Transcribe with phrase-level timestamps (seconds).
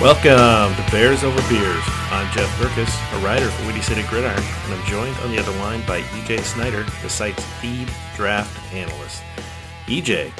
[0.00, 1.82] Welcome to Bears Over Beers.
[2.10, 5.52] I'm Jeff Burkus, a writer for Windy City Gridiron, and I'm joined on the other
[5.58, 9.22] line by EJ Snyder, the site's feed draft analyst.
[9.84, 10.32] EJ,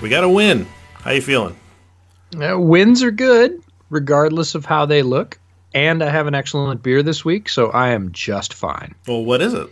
[0.00, 0.66] we got a win.
[0.94, 1.54] How you feeling?
[2.40, 5.38] Uh, wins are good, regardless of how they look.
[5.74, 8.94] And I have an excellent beer this week, so I am just fine.
[9.06, 9.68] Well, what is it?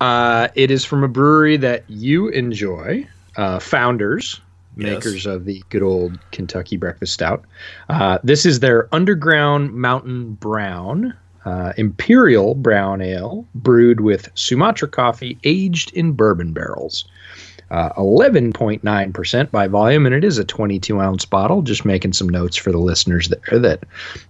[0.00, 3.06] Uh, it is from a brewery that you enjoy,
[3.36, 4.40] uh, Founders,
[4.76, 5.26] makers Yes.
[5.26, 7.44] of the good old Kentucky Breakfast Stout.
[7.88, 15.38] Uh, this is their Underground Mountain Brown, uh, Imperial Brown Ale, brewed with Sumatra coffee,
[15.44, 17.04] aged in bourbon barrels.
[17.70, 21.62] Uh, 11.9% by volume, and it is a 22 ounce bottle.
[21.62, 23.84] Just making some notes for the listeners there that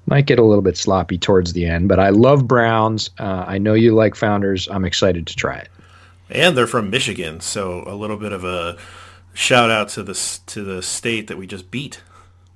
[0.06, 3.09] might get a little bit sloppy towards the end, but I love Browns.
[3.18, 4.68] Uh, I know you like Founders.
[4.70, 5.68] I'm excited to try it.
[6.28, 8.76] And they're from Michigan, so a little bit of a
[9.34, 10.14] shout out to the
[10.46, 12.02] to the state that we just beat.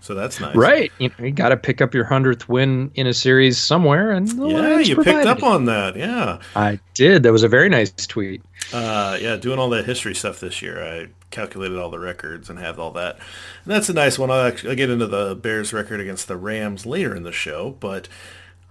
[0.00, 0.54] So that's nice.
[0.54, 0.92] Right.
[0.98, 4.10] You, know, you got to pick up your 100th win in a series somewhere.
[4.10, 5.42] and Yeah, you picked up it.
[5.44, 5.96] on that.
[5.96, 6.40] Yeah.
[6.54, 7.22] I did.
[7.22, 8.42] That was a very nice tweet.
[8.70, 10.84] Uh, yeah, doing all that history stuff this year.
[10.84, 13.16] I calculated all the records and have all that.
[13.16, 14.30] And that's a nice one.
[14.30, 17.70] I'll, actually, I'll get into the Bears record against the Rams later in the show,
[17.80, 18.06] but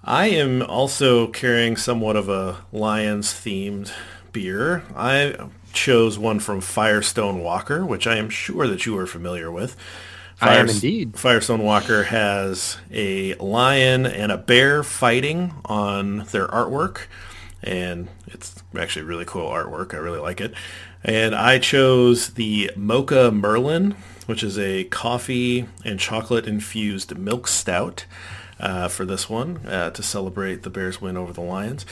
[0.04, 3.92] I am also carrying somewhat of a Lions themed
[4.32, 4.84] beer.
[4.96, 5.36] I
[5.74, 9.76] chose one from Firestone Walker, which I am sure that you are familiar with.
[10.42, 11.18] I am indeed.
[11.18, 17.04] Firestone Walker has a lion and a bear fighting on their artwork,
[17.62, 19.94] and it's actually really cool artwork.
[19.94, 20.54] I really like it.
[21.04, 28.06] And I chose the Mocha Merlin, which is a coffee and chocolate infused milk stout
[28.60, 31.86] uh, for this one uh, to celebrate the Bears' win over the Lions.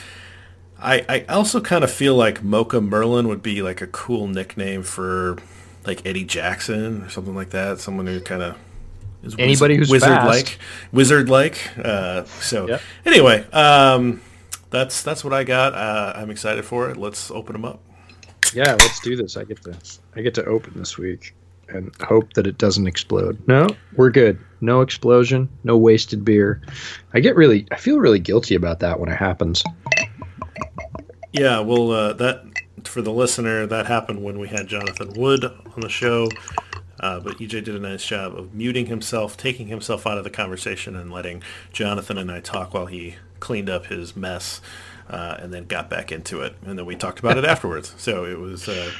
[0.82, 4.82] I, I also kind of feel like Mocha Merlin would be like a cool nickname
[4.82, 5.38] for
[5.86, 7.78] like Eddie Jackson or something like that.
[7.80, 8.56] Someone who kind of
[9.22, 10.58] is Anybody who's wizard like,
[10.92, 11.70] wizard like.
[11.78, 12.80] Uh, so Yep.
[13.06, 14.20] anyway, um,
[14.70, 15.74] that's that's what I got.
[15.74, 16.96] Uh, I'm excited for it.
[16.96, 17.80] Let's open them up.
[18.54, 19.36] Yeah, let's do this.
[19.36, 19.76] I get to
[20.16, 21.34] I get to open this week
[21.68, 23.40] and hope that it doesn't explode.
[23.46, 24.38] No, we're good.
[24.60, 25.48] No explosion.
[25.64, 26.60] No wasted beer.
[27.14, 29.62] I get really I feel really guilty about that when it happens.
[31.32, 32.44] Yeah, well, uh, that
[32.84, 36.28] for the listener, that happened when we had Jonathan Wood on the show.
[37.00, 40.30] Uh, but EJ did a nice job of muting himself, taking himself out of the
[40.30, 41.42] conversation, and letting
[41.72, 44.60] Jonathan and I talk while he cleaned up his mess,
[45.10, 46.54] uh, and then got back into it.
[46.64, 47.94] And then we talked about it afterwards.
[47.98, 48.92] So it was uh,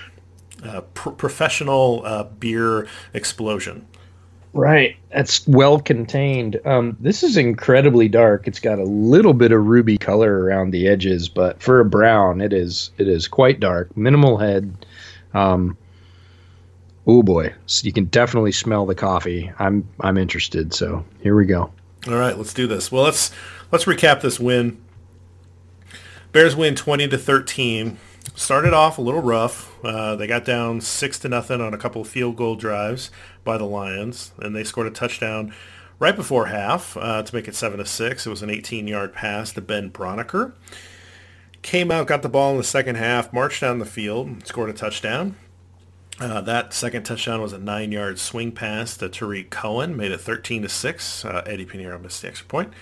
[0.64, 3.86] a pro- professional uh, beer explosion.
[4.54, 4.96] Right.
[5.10, 6.60] That's well contained.
[6.66, 8.46] Um, this is incredibly dark.
[8.46, 12.40] It's got a little bit of ruby color around the edges, but for a brown,
[12.42, 13.96] it is it is quite dark.
[13.96, 14.86] Minimal head.
[15.32, 15.76] Um,
[17.06, 19.50] oh boy, so you can definitely smell the coffee.
[19.58, 20.74] I'm I'm interested.
[20.74, 21.72] So here we go.
[22.08, 22.92] All right, let's do this.
[22.92, 23.30] Well, let's
[23.70, 24.82] let's recap this win.
[26.32, 27.96] Bears win twenty to thirteen.
[28.34, 29.72] Started off a little rough.
[29.84, 33.10] Uh, they got down six to nothing on a couple of field goal drives
[33.44, 35.54] by the Lions, and they scored a touchdown
[35.98, 38.26] right before half uh, to make it seven to six.
[38.26, 40.53] It was an 18-yard pass to Ben Braunecker.
[41.62, 44.72] Came out, got the ball in the second half, marched down the field, scored a
[44.72, 45.36] touchdown.
[46.20, 50.62] Uh, that second touchdown was a nine-yard swing pass to Tarik Cohen, made it 13
[50.62, 51.25] to six.
[51.25, 52.72] Uh, Eddy Piñeiro missed the extra point.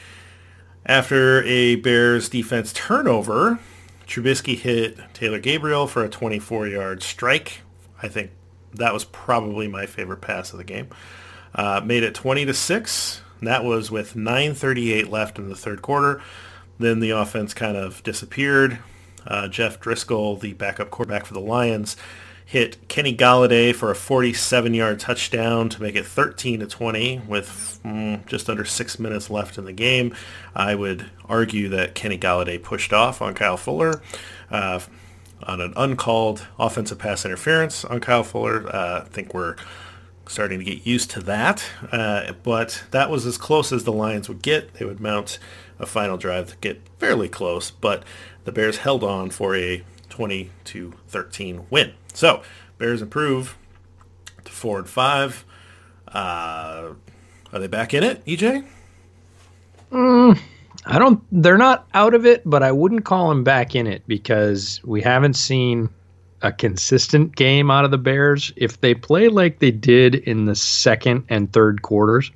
[0.87, 3.59] After a Bears defense turnover,
[4.07, 7.61] Trubisky hit Taylor Gabriel for a 24-yard strike.
[8.03, 8.31] I think
[8.75, 10.89] that was probably my favorite pass of the game.
[11.55, 13.23] Uh, made it 20 to six.
[13.43, 16.23] That was with 9:38 left in the third quarter.
[16.79, 18.79] Then the offense kind of disappeared.
[19.27, 21.97] Uh, Jeff Driskel, the backup quarterback for the Lions,
[22.51, 28.27] hit Kenny Golladay for a 47-yard touchdown to make it 13 to 20 with mm,
[28.27, 30.15] just under six minutes left in the game.
[30.55, 34.03] I would argue that Kenny Golladay pushed off on Kyle Fuller
[34.51, 34.81] uh,
[35.43, 38.69] on an uncalled offensive pass interference on Kyle Fuller.
[38.75, 39.57] Uh, I think we're
[40.27, 41.65] starting to get used to that.
[41.91, 44.75] Uh, but that was as close as the Lions would get.
[44.75, 45.39] They would mount
[45.79, 48.05] a final drive to get fairly close, but
[48.45, 51.95] the Bears held on for a 20 to 13 win.
[52.15, 52.43] So
[52.79, 53.57] Bears improve
[54.45, 55.45] to four and five.
[56.09, 56.95] Uh,
[57.53, 58.67] are they back in it, EJ?
[60.87, 61.23] I don't.
[61.31, 65.03] They're not out of it, but I wouldn't call them back in it because we
[65.03, 65.89] haven't seen
[66.43, 68.53] a consistent game out of the Bears.
[68.57, 72.31] If they play like they did in the second and third quarters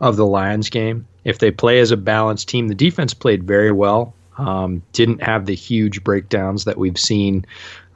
[0.00, 3.72] of the Lions game, if they play as a balanced team, the defense played very
[3.72, 4.14] well.
[4.36, 7.44] Um, didn't have the huge breakdowns that we've seen,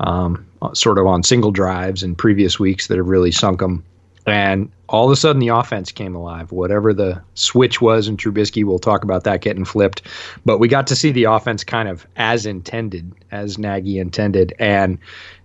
[0.01, 3.85] um, sort of on single drives in previous weeks that have really sunk them.
[4.27, 6.53] And all of a sudden, the offense came alive.
[6.53, 10.03] Whatever the switch was in Trubisky, we'll talk about that getting flipped.
[10.45, 14.55] But we got to see the offense kind of as intended, as Nagy intended.
[14.59, 14.99] And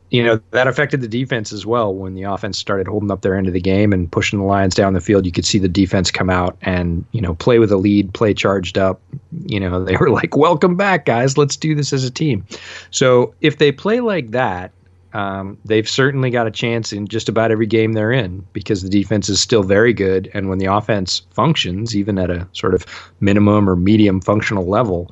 [0.10, 3.36] you know that affected the defense as well when the offense started holding up their
[3.36, 5.68] end of the game and pushing the lions down the field you could see the
[5.68, 9.02] defense come out and you know play with a lead play charged up
[9.46, 12.46] you know they were like welcome back guys let's do this as a team
[12.92, 14.72] so if they play like that
[15.14, 18.90] um, they've certainly got a chance in just about every game they're in because the
[18.90, 22.86] defense is still very good and when the offense functions even at a sort of
[23.20, 25.12] minimum or medium functional level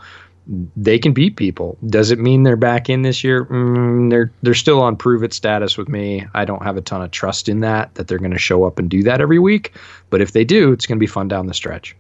[0.76, 1.78] they can beat people.
[1.88, 3.46] Does it mean they're back in this year?
[3.46, 6.26] Mm, they're they're still on prove it status with me.
[6.34, 8.78] I don't have a ton of trust in that that they're going to show up
[8.78, 9.74] and do that every week.
[10.10, 11.96] But if they do, it's going to be fun down the stretch.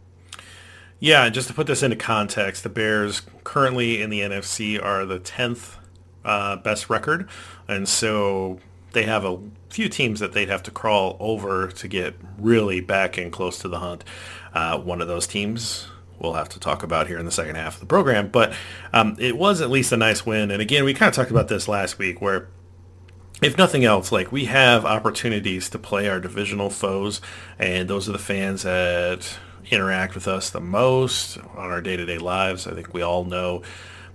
[1.00, 5.06] Yeah, and just to put this into context, the Bears currently in the NFC are
[5.06, 5.78] the tenth
[6.26, 7.30] uh, best record,
[7.68, 8.60] and so
[8.92, 9.40] they have a
[9.70, 13.68] few teams that they'd have to crawl over to get really back and close to
[13.68, 14.04] the hunt.
[14.54, 15.88] Uh, one of those teams
[16.20, 18.30] we'll have to talk about here in the second half of the program.
[18.30, 18.54] But
[18.94, 20.52] um, it was at least a nice win.
[20.52, 22.48] And again, we kind of talked about this last week where
[23.42, 27.20] if nothing else, like we have opportunities to play our divisional foes,
[27.60, 29.38] and those are the fans that
[29.70, 32.66] interact with us the most on our day-to-day lives.
[32.66, 33.62] I think we all know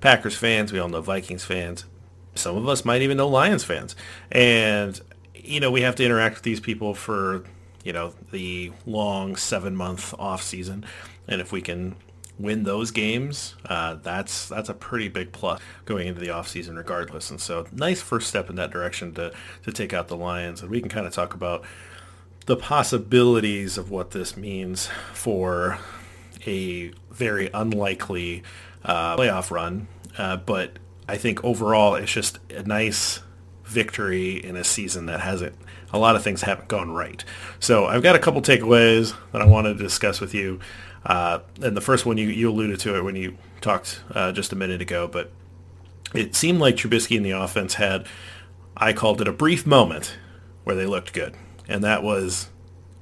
[0.01, 1.85] Packers fans, we all know Vikings fans.
[2.35, 3.97] Some of us might even know Lions fans.
[4.31, 5.01] And
[5.43, 7.45] you know, we have to interact with these people for,
[7.83, 10.85] you know, the long 7-month off season.
[11.27, 11.97] And if we can
[12.39, 17.31] win those games, uh, that's that's a pretty big plus going into the offseason regardless.
[17.31, 19.33] And so nice first step in that direction to,
[19.65, 20.63] to take out the Lions.
[20.63, 21.65] And we can kind of talk about
[22.47, 25.79] the possibilities of what this means for
[26.47, 28.43] a very unlikely
[28.85, 29.89] uh, playoff run.
[30.17, 30.79] Uh, but
[31.11, 33.19] I think overall it's just a nice
[33.65, 35.57] victory in a season that hasn't
[35.93, 37.25] a lot of things haven't gone right.
[37.59, 40.61] So I've got a couple takeaways that I wanted to discuss with you.
[41.05, 44.53] Uh, and the first one you, you alluded to it when you talked uh, just
[44.53, 45.33] a minute ago, but
[46.15, 48.07] it seemed like Trubisky and the offense had,
[48.77, 50.17] I called it a brief moment
[50.63, 51.35] where they looked good,
[51.67, 52.51] and that was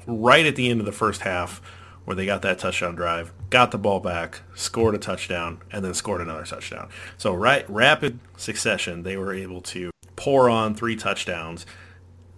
[0.07, 1.61] right at the end of the first half
[2.07, 5.95] where they got that touchdown drive, got the ball back, scored a touchdown, and then
[5.95, 6.89] scored another touchdown.
[7.17, 11.65] So right rapid succession, they were able to pour on three touchdowns.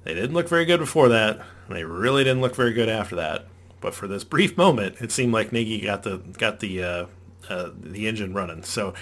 [0.04, 3.46] They didn't look very good before that, they really didn't look very good after that.
[3.80, 7.06] But for this brief moment, it seemed like Nagy got the got the uh,
[7.48, 8.62] uh, the engine running.
[8.62, 8.94] So,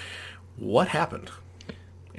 [0.55, 1.31] what happened?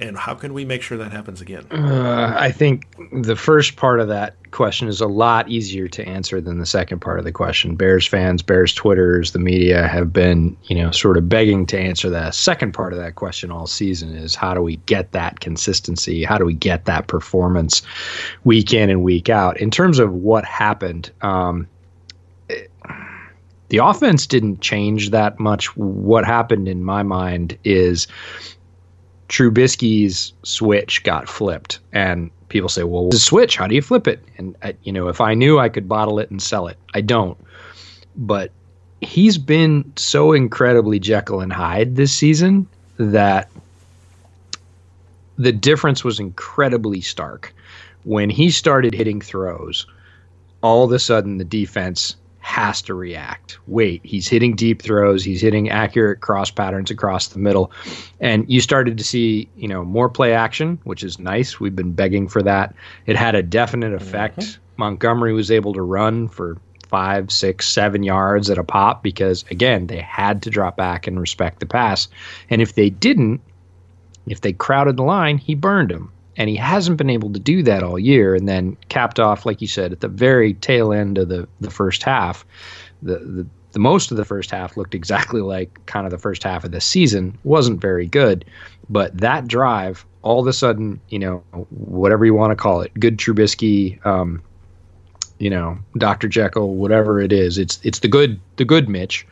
[0.01, 1.67] And how can we make sure that happens again?
[1.69, 6.41] Uh, I think the first part of that question is a lot easier to answer
[6.41, 7.75] than the second part of the question.
[7.75, 12.09] Bears fans, Bears Twitters, the media have been, you know, sort of begging to answer
[12.09, 16.23] that second part of that question all season is how do we get that consistency?
[16.23, 17.83] How do we get that performance
[18.43, 19.59] week in and week out?
[19.61, 21.67] In terms of what happened, um,
[23.69, 25.77] the offense didn't change that much.
[25.77, 28.07] What happened in my mind is
[29.31, 33.55] Trubisky's switch got flipped, and people say, "Well, the switch?
[33.55, 36.19] How do you flip it?" And I, you know, if I knew, I could bottle
[36.19, 36.77] it and sell it.
[36.93, 37.37] I don't,
[38.17, 38.51] but
[38.99, 43.49] he's been so incredibly Jekyll and Hyde this season that
[45.37, 47.53] the difference was incredibly stark
[48.03, 49.87] when he started hitting throws.
[50.61, 53.59] All of a sudden, the defense has to react.
[53.67, 57.71] Wait, he's hitting deep throws, he's hitting accurate cross patterns across the middle.
[58.19, 61.59] And you started to see, you know, more play action, which is nice.
[61.59, 62.75] We've been begging for that.
[63.05, 64.39] It had a definite effect.
[64.39, 64.61] Mm-hmm.
[64.77, 66.57] Montgomery was able to run for
[66.87, 71.19] five, six, seven yards at a pop because again, they had to drop back and
[71.19, 72.07] respect the pass.
[72.49, 73.39] And if they didn't,
[74.27, 77.61] if they crowded the line, he burned them and he hasn't been able to do
[77.61, 78.33] that all year.
[78.33, 81.69] And then capped off, like you said, at the very tail end of the the
[81.69, 82.43] first half,
[83.03, 86.41] the the, the most of the first half looked exactly like kind of the first
[86.41, 87.37] half of the season.
[87.43, 88.43] wasn't very good,
[88.89, 92.91] but that drive, all of a sudden, you know, whatever you want to call it,
[92.99, 94.03] good Trubisky.
[94.03, 94.41] Um,
[95.41, 96.27] you know, Dr.
[96.27, 99.25] Jekyll, whatever it is, it's it's the good the good Mitch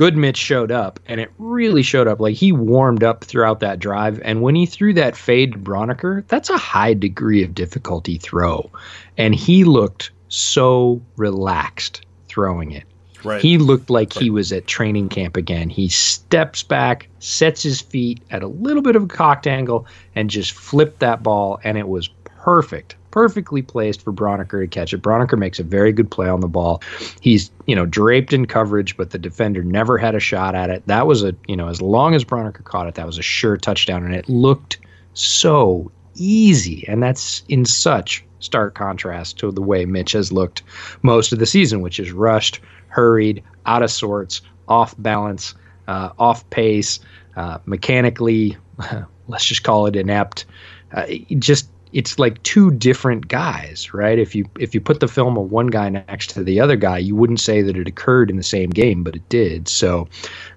[0.00, 2.20] good Mitch showed up, and it really showed up.
[2.20, 6.26] Like he warmed up throughout that drive, and when he threw that fade to Braunecker,
[6.26, 8.70] that's a high degree of difficulty throw,
[9.18, 12.84] and he looked so relaxed throwing it.
[13.22, 13.42] Right.
[13.42, 14.22] He looked like right.
[14.22, 15.68] he was at training camp again.
[15.68, 20.30] He steps back, sets his feet at a little bit of a cocked angle, and
[20.30, 25.02] just flipped that ball, and it was perfect perfectly placed for Braunecker to catch it.
[25.02, 26.82] Braunecker makes a very good play on the ball.
[27.20, 30.86] He's, you know, draped in coverage, but the defender never had a shot at it.
[30.86, 33.56] That was a, you know, as long as Braunecker caught it, that was a sure
[33.56, 34.04] touchdown.
[34.04, 34.78] And it looked
[35.14, 36.84] so easy.
[36.88, 40.62] And that's in such stark contrast to the way Mitch has looked
[41.02, 45.54] most of the season, which is rushed, hurried, out of sorts, off balance,
[45.88, 47.00] uh, off pace,
[47.36, 48.56] uh, mechanically,
[49.28, 50.46] let's just call it inept.
[50.92, 51.06] Uh,
[51.38, 54.18] just it's like two different guys, right?
[54.18, 56.98] If you if you put the film of one guy next to the other guy,
[56.98, 59.68] you wouldn't say that it occurred in the same game, but it did.
[59.68, 60.08] So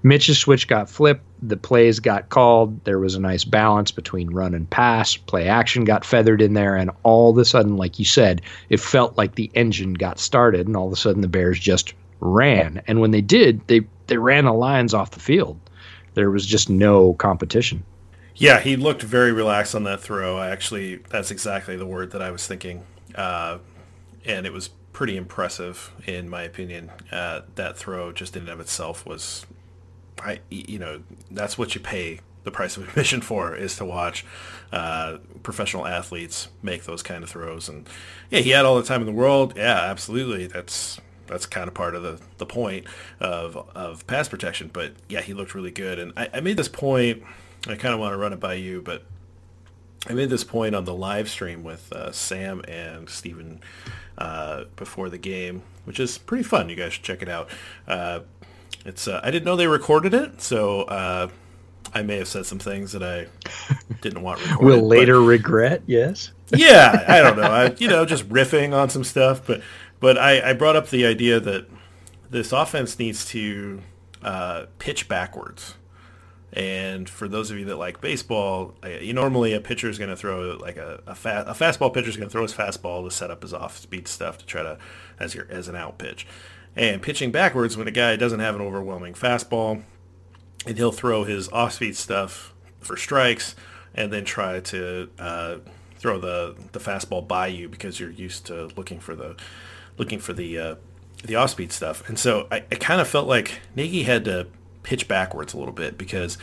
[0.04, 4.54] Mitch's switch got flipped, the plays got called, there was a nice balance between run
[4.54, 8.06] and pass, play action got feathered in there, and all of a sudden, like you
[8.06, 11.60] said, it felt like the engine got started, and all of a sudden the Bears
[11.60, 12.82] just ran.
[12.88, 15.60] And when they did, they they ran the lines off the field.
[16.14, 17.84] There was just no competition.
[18.36, 20.38] Yeah, he looked very relaxed on that throw.
[20.38, 22.84] I actually, that's exactly the word that I was thinking,
[23.16, 23.60] uh,
[24.26, 26.92] and it was pretty impressive in my opinion.
[27.12, 29.46] Uh, that throw, just in and of itself, was,
[30.20, 34.26] I, you know, that's what you pay the price of admission for is to watch
[34.72, 37.70] uh, professional athletes make those kind of throws.
[37.70, 37.88] And
[38.30, 39.54] yeah, he had all the time in the world.
[39.56, 40.48] Yeah, absolutely.
[40.48, 42.86] That's that's kind of part of the, the point
[43.20, 44.70] of of pass protection.
[44.74, 46.00] But yeah, he looked really good.
[46.00, 47.24] And I, I made this point
[47.68, 49.04] I kind of want to run it by you, but
[50.08, 53.62] I made this point on the live stream with uh, Sam and Stephen
[54.18, 56.68] uh, before the game, which is pretty fun.
[56.68, 57.50] You guys should check it out.
[57.88, 58.22] Uh,
[58.86, 61.30] it's uh, I didn't know they recorded it, so uh,
[61.94, 63.28] I may have said some things that I
[64.02, 64.66] didn't want recorded.
[64.66, 65.84] Will later but, regret.
[65.88, 66.32] Yes.
[66.54, 67.44] yeah, I don't know.
[67.44, 69.62] I, you know, just riffing on some stuff, but
[70.02, 71.68] but I, I brought up the idea that
[72.30, 73.82] this offense needs to
[74.22, 75.76] uh, pitch backwards
[76.56, 80.16] and for those of you that like baseball, you normally a pitcher is going to
[80.16, 83.12] throw like a a, fa- a fastball pitcher is going to throw his fastball to
[83.12, 84.78] set up his off speed stuff to try to
[85.20, 86.28] as your as an out pitch.
[86.76, 89.84] And pitching backwards when a guy doesn't have an overwhelming fastball,
[90.66, 93.56] and he'll throw his off speed stuff for strikes,
[93.96, 95.58] and then try to uh,
[95.98, 99.36] throw the the fastball by you because you're used to looking for the
[99.98, 100.76] looking for the uh,
[101.24, 102.08] the off speed stuff.
[102.08, 104.48] And so I, I kind of felt like Nagy had to
[104.84, 106.38] pitch backwards a little bit because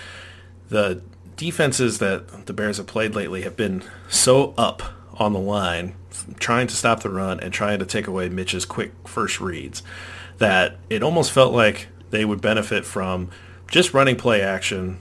[0.68, 1.02] the
[1.36, 4.82] defenses that the Bears have played lately have been so up
[5.14, 5.94] on the line,
[6.38, 9.82] trying to stop the run and trying to take away Mitch's quick first reads,
[10.38, 13.30] that it almost felt like they would benefit from
[13.68, 15.00] just running play action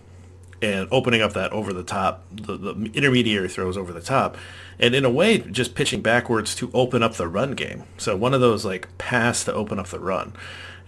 [0.61, 4.37] and opening up that over the top, the, the intermediary throws over the top,
[4.77, 7.83] and in a way just pitching backwards to open up the run game.
[7.97, 10.33] So one of those like pass to open up the run,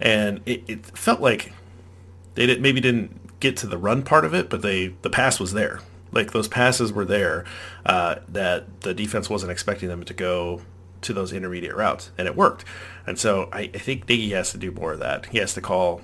[0.00, 1.52] and it, it felt like
[2.34, 5.40] they did, maybe didn't get to the run part of it, but they the pass
[5.40, 5.80] was there.
[6.12, 7.44] Like those passes were there
[7.86, 10.62] uh, that the defense wasn't expecting them to go
[11.02, 12.64] to those intermediate routes, and it worked.
[13.06, 15.26] And so I, I think Nagy has to do more of that.
[15.26, 16.02] He has to call.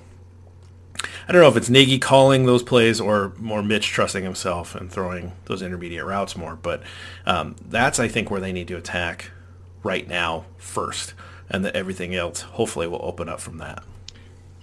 [1.28, 4.90] I don't know if it's Nagy calling those plays or more Mitch trusting himself and
[4.90, 6.82] throwing those intermediate routes more, but
[7.24, 9.30] um, that's I think where they need to attack
[9.84, 11.14] right now first,
[11.48, 13.84] and that everything else hopefully will open up from that.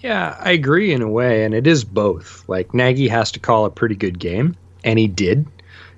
[0.00, 2.44] Yeah, I agree in a way, and it is both.
[2.48, 5.46] Like Nagy has to call a pretty good game, and he did.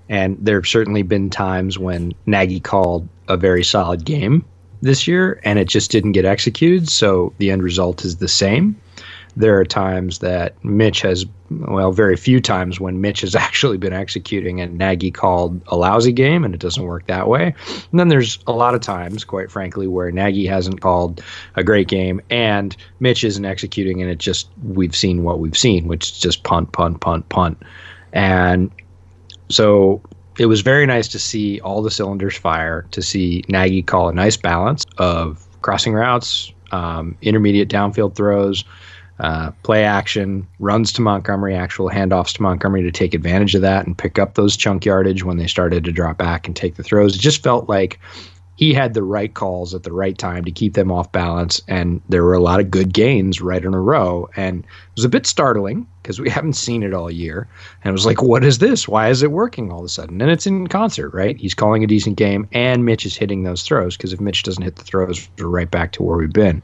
[0.09, 4.45] And there have certainly been times when Nagy called a very solid game
[4.81, 6.89] this year, and it just didn't get executed.
[6.89, 8.81] So the end result is the same
[9.39, 13.93] there are times that Mitch has, well, very few times when Mitch has actually been
[13.93, 17.55] executing and Nagy called a lousy game and it doesn't work that way.
[17.91, 21.23] And then there's a lot of times, quite frankly, where Nagy hasn't called
[21.55, 25.87] a great game and Mitch isn't executing and it just, we've seen what we've seen,
[25.87, 27.63] which is just punt, punt, punt, punt.
[28.13, 28.73] And
[29.49, 30.03] so
[30.41, 34.13] it was very nice to see all the cylinders fire, to see Nagy call a
[34.13, 38.65] nice balance of crossing routes, um, intermediate downfield throws,
[39.21, 43.87] uh, play action, runs to Montgomery, actual handoffs to Montgomery to take advantage of that
[43.87, 46.83] and pick up those chunk yardage when they started to drop back and take the
[46.83, 47.17] throws.
[47.17, 47.99] It just felt like
[48.59, 51.63] he had the right calls at the right time to keep them off balance.
[51.69, 54.29] And there were a lot of good gains right in a row.
[54.35, 57.49] And it was a bit startling because we haven't seen it all year.
[57.85, 58.89] And it was like, what is this?
[58.89, 60.21] Why is it working all of a sudden?
[60.21, 61.37] And it's in concert, right?
[61.37, 64.65] He's calling a decent game and Mitch is hitting those throws because if Mitch doesn't
[64.65, 66.61] hit the throws, we're right back to where we've been.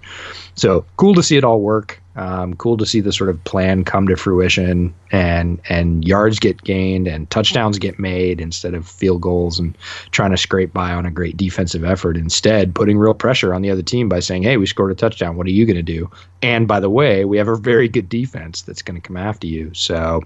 [0.57, 2.03] So cool to see it all work.
[2.17, 6.63] Um, cool to see the sort of plan come to fruition and and yards get
[6.63, 9.77] gained and touchdowns get made instead of field goals and
[10.13, 12.17] trying to scrape by on a great defensive effort.
[12.17, 15.37] Instead, putting real pressure on the other team by saying, "Hey, we scored a touchdown.
[15.37, 16.09] What are you going to do?"
[16.41, 19.47] And by the way, we have a very good defense that's going to come after
[19.47, 19.73] you.
[19.75, 20.23] So.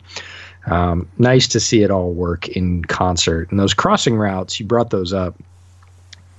[0.66, 3.50] Um, nice to see it all work in concert.
[3.50, 5.34] And those crossing routes, you brought those up.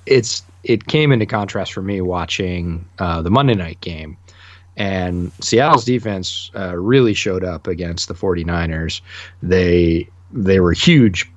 [0.06, 4.16] It's it came into contrast for me watching uh, the Monday night game
[4.80, 9.02] and Seattle's defense uh, really showed up against the 49ers.
[9.42, 11.30] They they were huge,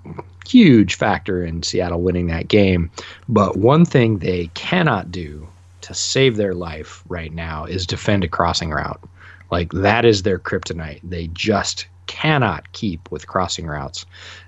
[0.48, 2.90] huge factor in Seattle winning that game.
[3.28, 5.46] But one thing they cannot do
[5.82, 9.02] to save their life right now is defend a crossing route.
[9.52, 11.02] Like that is their kryptonite.
[11.04, 14.06] They just cannot keep with crossing routes.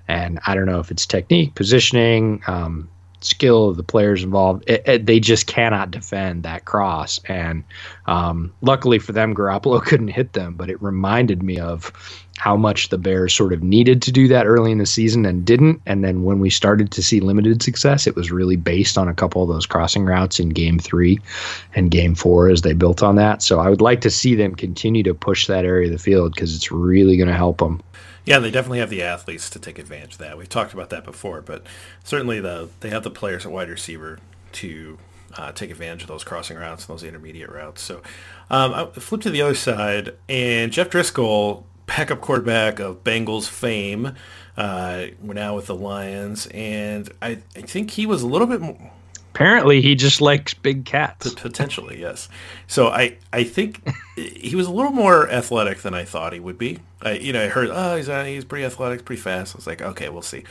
[0.08, 2.88] And I don't know if it's technique, positioning, um,
[3.26, 4.64] skill of the players involved.
[4.68, 7.20] It, it, they just cannot defend that cross.
[7.26, 7.64] And
[8.06, 11.92] um, luckily for them, Garoppolo couldn't hit them, but it reminded me of
[12.38, 15.44] how much the Bears sort of needed to do that early in the season and
[15.44, 15.80] didn't.
[15.86, 19.14] And then when we started to see limited success, it was really based on a
[19.14, 21.18] couple of those crossing routes in game three
[21.74, 23.42] and game four as they built on that.
[23.42, 26.34] So I would like to see them continue to push that area of the field
[26.34, 27.80] because it's really going to help them.
[28.26, 30.36] Yeah, they definitely have the athletes to take advantage of that.
[30.36, 31.64] We've talked about that before, but
[32.02, 34.18] certainly the they have the players at wide receiver
[34.52, 34.98] to
[35.38, 37.82] uh, take advantage of those crossing routes and those intermediate routes.
[37.82, 38.02] So
[38.50, 44.14] um, I flip to the other side, and Jeff Driskel, backup quarterback of Bengals fame,
[44.56, 48.60] uh, we're now with the Lions, and I, I think he was a little bit
[48.60, 48.90] more,
[49.36, 51.34] Apparently, he just likes big cats.
[51.34, 52.30] Potentially, yes.
[52.66, 56.56] So I, I think he was a little more athletic than I thought he would
[56.56, 56.78] be.
[57.02, 59.54] I, you know, I heard, oh, he's uh, he's pretty athletic, pretty fast.
[59.54, 60.44] I was like, okay, we'll see.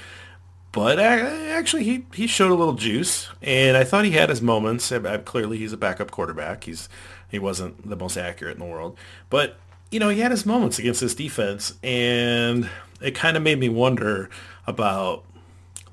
[0.72, 4.92] But actually, he, he showed a little juice, and I thought he had his moments.
[5.26, 6.66] Clearly, he's a backup quarterback.
[6.66, 6.90] He's
[7.30, 8.98] he wasn't the most accurate in the world,
[9.30, 9.58] but
[9.90, 12.70] you know, he had his moments against this defense, and
[13.02, 14.30] it kind of made me wonder
[14.68, 15.24] about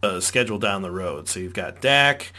[0.02, 1.28] a schedule down the road.
[1.28, 2.32] So you've got Dak.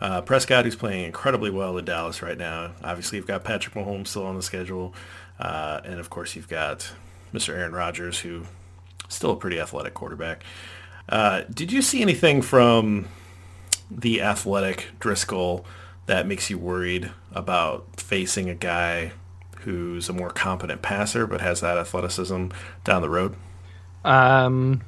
[0.00, 2.72] Uh, Prescott, who's playing incredibly well in Dallas right now.
[2.82, 4.94] Obviously, you've got Patrick Mahomes still on the schedule.
[5.38, 6.90] Uh, and, of course, you've got
[7.32, 7.50] Mr.
[7.56, 8.44] Aaron Rodgers, who
[9.08, 10.44] still a pretty athletic quarterback.
[11.08, 13.08] Uh, did you see anything from
[13.90, 15.64] the athletic Driskel
[16.06, 19.12] that makes you worried about facing a guy
[19.60, 22.48] who's a more competent passer but has that athleticism
[22.84, 23.34] down the road?
[24.04, 24.82] Um,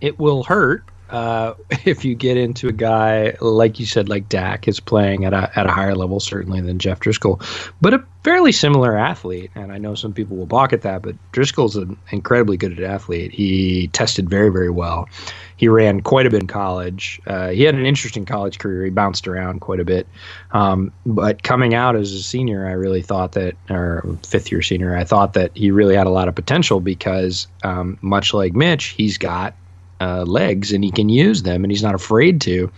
[0.00, 4.68] it will hurt uh, if you get into a guy like you said, like Dak
[4.68, 7.42] is playing at a at a higher level certainly than Jeff Driskel,
[7.80, 9.50] but a fairly similar athlete.
[9.54, 13.32] And I know some people will balk at that, but Driskel's an incredibly good athlete.
[13.32, 15.08] He tested very very well.
[15.56, 17.20] He ran quite a bit in college.
[17.26, 18.84] Uh, he had an interesting college career.
[18.84, 20.06] He bounced around quite a bit,
[20.52, 24.96] um, but coming out as a senior, I really thought that, or fifth year senior,
[24.96, 28.86] I thought that he really had a lot of potential because, um, much like Mitch,
[28.96, 29.54] he's got
[30.00, 32.70] uh, legs and he can use them and he's not afraid to.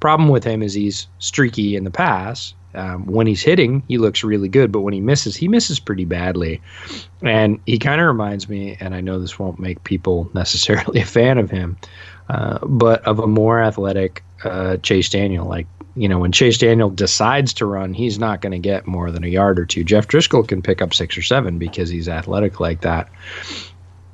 [0.00, 2.54] Problem with him is he's streaky in the pass.
[2.74, 6.04] Um, when he's hitting, he looks really good, but when he misses, he misses pretty
[6.04, 6.60] badly.
[7.22, 11.06] And he kind of reminds me, and I know this won't make people necessarily a
[11.06, 11.78] fan of him,
[12.28, 15.46] uh, but of a more athletic uh, Chase Daniel.
[15.46, 19.10] Like, you know, when Chase Daniel decides to run, he's not going to get more
[19.10, 19.82] than a yard or two.
[19.82, 23.08] Jeff Driskel can pick up six or seven because he's athletic like that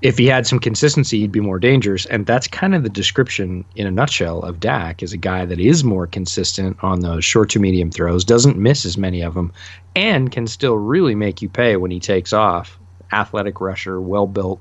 [0.02, 2.06] if he had some consistency, he'd be more dangerous.
[2.06, 5.60] And that's kind of the description in a nutshell of Dak is a guy that
[5.60, 9.52] is more consistent on those short to medium throws, doesn't miss as many of them,
[9.94, 12.78] and can still really make you pay when he takes off.
[13.12, 14.60] Athletic rusher, well built,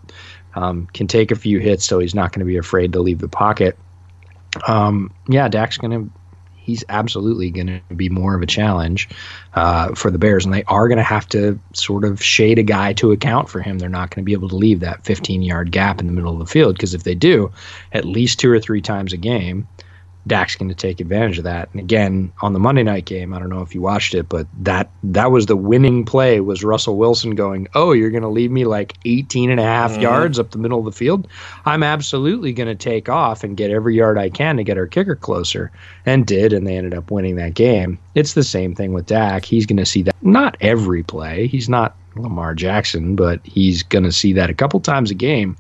[0.54, 3.20] um, can take a few hits, so he's not going to be afraid to leave
[3.20, 3.78] the pocket.
[4.68, 6.21] Um, yeah, Dak's going to
[6.62, 9.10] he's absolutely going to be more of a challenge
[9.56, 12.64] uh, for the Bears, and they are going to have to sort of shade a
[12.64, 13.80] guy to account for him.
[13.80, 16.34] They're not going to be able to leave that 15 yard gap in the middle
[16.34, 17.52] of the field because if they do,
[17.94, 19.68] at least two or three times a game,
[20.28, 21.70] Dak's going to take advantage of that.
[21.72, 24.48] And again, on the Monday night game, I don't know if you watched it, but
[24.60, 28.52] that that was the winning play was Russell Wilson going, "Oh, you're going to leave
[28.52, 30.02] me like 18 and a half mm-hmm.
[30.02, 31.28] yards up the middle of the field?
[31.66, 34.88] I'm absolutely going to take off and get every yard I can to get our
[34.88, 35.72] kicker closer."
[36.06, 38.00] And did, and they ended up winning that game.
[38.16, 39.46] It's the same thing with Dak.
[39.46, 41.48] He's going to see that not every play.
[41.48, 45.56] He's not Lamar Jackson, but he's going to see that a couple times a game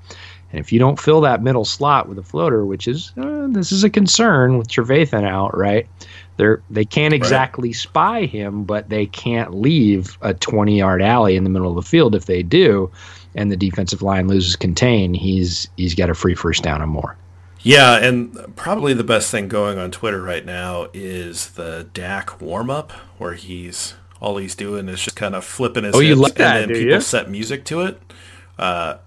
[0.52, 3.72] and if you don't fill that middle slot with a floater, which is uh, this
[3.72, 5.88] is a concern with Trevathan out, right?
[6.38, 7.76] They're they can't exactly right.
[7.76, 11.90] spy him, but they can't leave a 20 yard alley in the middle of the
[11.90, 12.16] field.
[12.16, 12.92] If they do,
[13.36, 17.16] and the defensive line loses contain, he's he's got a free first down or more.
[17.64, 22.72] Yeah, and probably the best thing going on Twitter right now is the Dak warm
[22.72, 26.36] up, where he's all he's doing is just kind of flipping his oh, you like
[26.36, 27.02] that, and then people you?
[27.02, 28.02] set music to it.
[28.58, 28.98] Uh,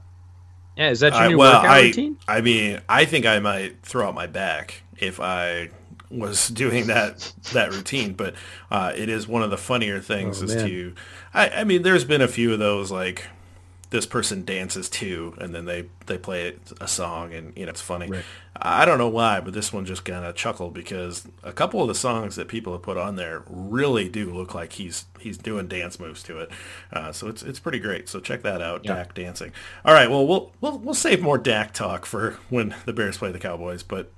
[0.76, 2.18] yeah, is that your I, new well, workout I, routine?
[2.26, 5.70] I mean, I think I might throw out my back if I
[6.10, 8.14] was doing that that routine.
[8.14, 8.34] But
[8.70, 10.66] uh, it is one of the funnier things oh, is man.
[10.66, 10.94] to.
[11.32, 13.26] I, I mean, there's been a few of those like
[13.94, 17.80] this person dances too, and then they they play a song, and you know it's
[17.80, 18.08] funny.
[18.08, 18.24] Right.
[18.56, 21.86] I don't know why, but this one just kind of chuckled because a couple of
[21.86, 25.68] the songs that people have put on there really do look like he's he's doing
[25.68, 26.50] dance moves to it.
[26.92, 28.08] Uh, so it's it's pretty great.
[28.08, 28.96] So check that out, yeah.
[28.96, 29.52] Dak dancing.
[29.84, 33.30] All right, well we'll we'll we'll save more Dak talk for when the Bears play
[33.30, 34.10] the Cowboys, but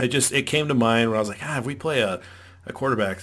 [0.00, 2.22] it just it came to mind when I was like, ah, if we play a
[2.64, 3.20] a quarterback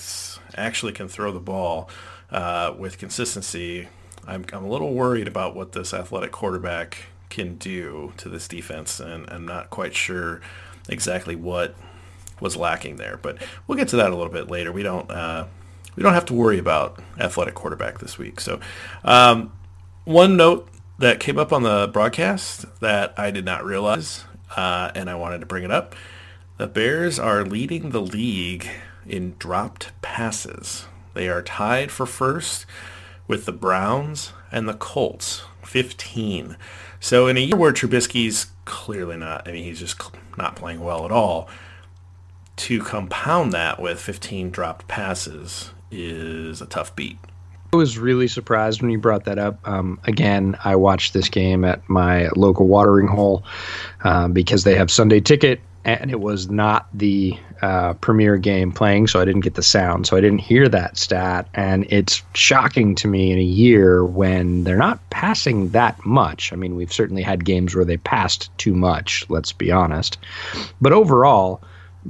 [0.56, 1.89] actually can throw the ball
[2.30, 3.88] uh, with consistency,
[4.28, 9.00] I'm I'm a little worried about what this athletic quarterback can do to this defense,
[9.00, 10.42] and I'm not quite sure
[10.90, 11.76] exactly what
[12.40, 13.20] was lacking there.
[13.22, 14.72] But we'll get to that a little bit later.
[14.72, 15.48] We don't uh,
[15.96, 18.40] we don't have to worry about athletic quarterback this week.
[18.40, 18.60] So
[19.04, 19.52] um,
[20.06, 25.10] one note that came up on the broadcast that I did not realize, uh, and
[25.10, 25.96] I wanted to bring it up.
[26.58, 28.68] The Bears are leading the league
[29.08, 30.86] in dropped passes.
[31.14, 32.66] They are tied for first
[33.32, 36.58] with the Browns and the Colts, 15.
[37.00, 40.00] So in a year where Trubisky's clearly not, I mean, he's just
[40.38, 41.48] not playing well at all,
[42.58, 47.17] to compound that with 15 dropped passes is a tough beat.
[47.72, 49.65] I was really surprised when you brought that up.
[49.65, 53.46] Um, again, I watched this game at my local watering hole
[54.04, 59.08] uh, because they have Sunday ticket and it was not the uh, premier game playing,
[59.08, 61.48] so I didn't get the sound, so I didn't hear that stat.
[61.54, 66.54] And it's shocking to me in a year when they're not passing that much.
[66.54, 69.26] I mean, we've certainly had games where they passed too much.
[69.30, 70.17] Let's be honest,
[70.80, 71.62] but overall,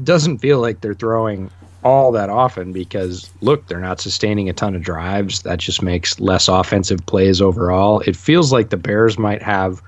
[0.03, 1.51] doesn't feel like they're throwing
[1.83, 5.41] all that often because look, they're not sustaining a ton of drives.
[5.41, 8.01] That just makes less offensive plays overall.
[8.01, 9.81] It feels like the Bears might have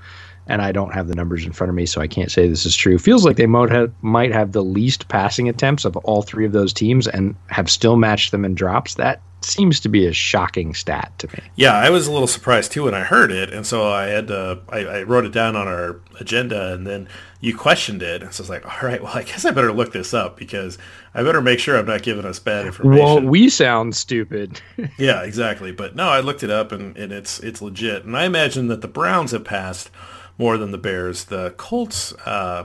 [0.46, 2.66] and I don't have the numbers in front of me, so I can't say this
[2.66, 2.98] is true.
[2.98, 6.52] Feels like they might have might have the least passing attempts of all three of
[6.52, 8.94] those teams, and have still matched them in drops.
[8.94, 11.40] That seems to be a shocking stat to me.
[11.56, 14.28] Yeah, I was a little surprised too when I heard it, and so I had
[14.28, 17.08] to, I, I wrote it down on our agenda, and then
[17.40, 19.72] you questioned it, and so I was like, all right, well, I guess I better
[19.72, 20.78] look this up because
[21.14, 23.04] I better make sure I'm not giving us bad information.
[23.04, 24.60] Well, we sound stupid.
[24.98, 28.24] yeah, exactly, but no, I looked it up, and, and it's it's legit, and I
[28.24, 29.90] imagine that the Browns have passed
[30.38, 31.24] more than the Bears.
[31.24, 32.64] The Colts, uh,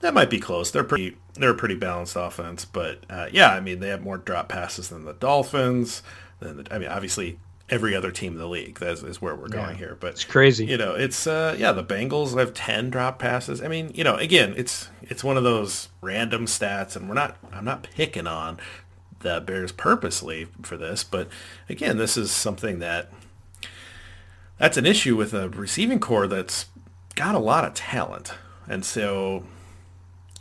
[0.00, 0.70] that might be close.
[0.70, 4.18] They're pretty they're a pretty balanced offense, but uh, yeah, I mean they have more
[4.18, 6.02] drop passes than the Dolphins.
[6.40, 7.38] Than the, I mean, obviously
[7.70, 8.78] every other team in the league.
[8.78, 9.96] That is, where we're going yeah, here.
[9.98, 10.66] But it's crazy.
[10.66, 13.62] You know, it's uh, yeah, the Bengals have ten drop passes.
[13.62, 17.36] I mean, you know, again, it's it's one of those random stats, and we're not.
[17.52, 18.58] I'm not picking on
[19.20, 21.28] the Bears purposely for this, but
[21.68, 23.10] again, this is something that
[24.58, 26.66] that's an issue with a receiving corps that's
[27.14, 28.32] got a lot of talent,
[28.68, 29.44] and so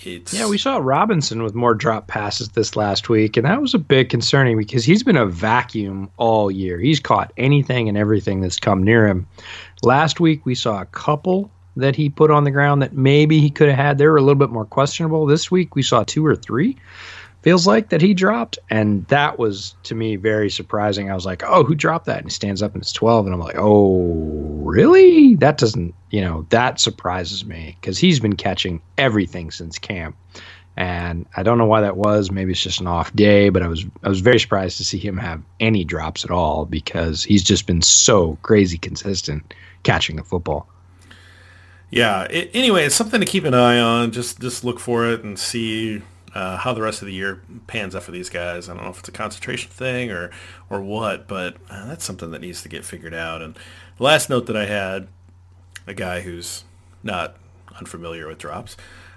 [0.02, 0.48] it's yeah.
[0.48, 4.10] We saw Robinson with more drop passes this last week, and that was a bit
[4.10, 6.80] concerning because he's been a vacuum all year.
[6.80, 9.28] He's caught anything and everything that's come near him.
[9.82, 13.50] Last week we saw a couple that he put on the ground that maybe he
[13.50, 13.98] could have had.
[13.98, 15.26] They were a little bit more questionable.
[15.26, 16.78] This week we saw two or three
[17.44, 18.58] feels like that he dropped.
[18.70, 21.12] And that was to me very surprising.
[21.12, 22.20] I was like, oh, who dropped that?
[22.20, 23.28] And he stands up and it's 12.
[23.28, 24.08] And I'm like, oh,
[24.64, 25.36] really?
[25.36, 30.16] That doesn't, you know, that surprises me because he's been catching everything since camp.
[30.76, 32.32] And I don't know why that was.
[32.32, 34.98] Maybe it's just an off day, but I was I was very surprised to see
[34.98, 39.54] him have any drops at all because he's just been so crazy consistent
[39.84, 40.68] catching the football.
[41.92, 42.24] Yeah.
[42.24, 44.12] It, anyway, it's something to keep an eye on.
[44.12, 46.02] Just just look for it and see
[46.34, 48.68] uh, how the rest of the year pans out for these guys.
[48.68, 50.32] I don't know if it's a concentration thing or
[50.70, 53.42] or what, but uh, that's something that needs to get figured out.
[53.42, 53.56] And
[53.98, 55.08] the last note that I had,
[55.86, 56.64] a guy who's
[57.04, 57.38] not
[57.78, 58.76] unfamiliar with drops,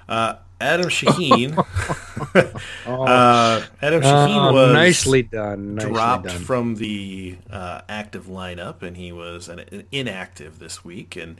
[0.08, 1.56] uh, Adam Shaheen.
[2.86, 5.74] uh, Adam Shaheen uh, was nicely done.
[5.76, 6.40] Nicely dropped done.
[6.40, 11.16] from the uh, active lineup, and he was an, an inactive this week.
[11.16, 11.38] And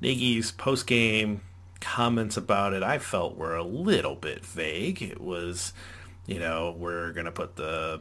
[0.00, 1.42] Nagy's post game
[1.80, 5.02] comments about it I felt were a little bit vague.
[5.02, 5.72] It was,
[6.26, 8.00] you know, we're gonna put the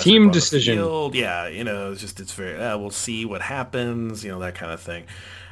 [0.00, 0.78] team decision.
[1.14, 2.56] Yeah, you know, it's just it's very.
[2.60, 4.24] Uh, we'll see what happens.
[4.24, 5.04] You know, that kind of thing.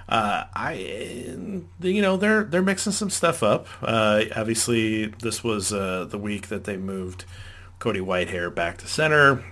[0.09, 3.67] Uh, I, you know, they're they're mixing some stuff up.
[3.83, 7.25] Uh, obviously, this was uh, the week that they moved
[7.79, 9.45] Cody Whitehair back to center.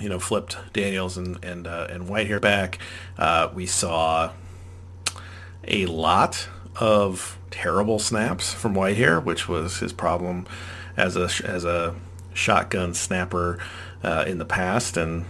[0.00, 2.78] You know, flipped Daniels and and uh, and Whitehair back.
[3.18, 4.32] Uh, we saw
[5.66, 10.46] a lot of terrible snaps from Whitehair, which was his problem
[10.96, 11.94] as a as a
[12.32, 13.58] shotgun snapper
[14.02, 15.24] uh, in the past, and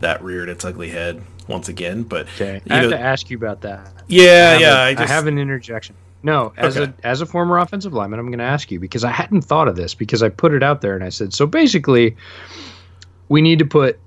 [0.00, 2.02] that reared its ugly head once again.
[2.02, 2.60] But okay.
[2.70, 3.92] I have know, to ask you about that.
[4.08, 4.76] Yeah, I yeah.
[4.76, 5.96] A, I, just, I have an interjection.
[6.22, 6.92] No, as okay.
[7.02, 9.68] a as a former offensive lineman, I'm going to ask you because I hadn't thought
[9.68, 11.46] of this because I put it out there and I said so.
[11.46, 12.16] Basically,
[13.28, 13.98] we need to put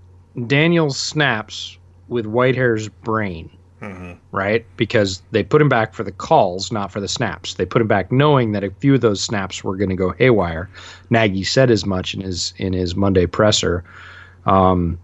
[0.48, 3.50] Daniel's snaps with Whitehair's brain
[3.82, 4.14] mm-hmm.
[4.32, 4.66] right?
[4.78, 7.56] Because they put him back for the calls, not for the snaps.
[7.56, 10.12] They put him back knowing that a few of those snaps were going to go
[10.12, 10.70] haywire.
[11.10, 13.84] Nagy said as much in his in his Monday presser.
[14.46, 15.00] Um,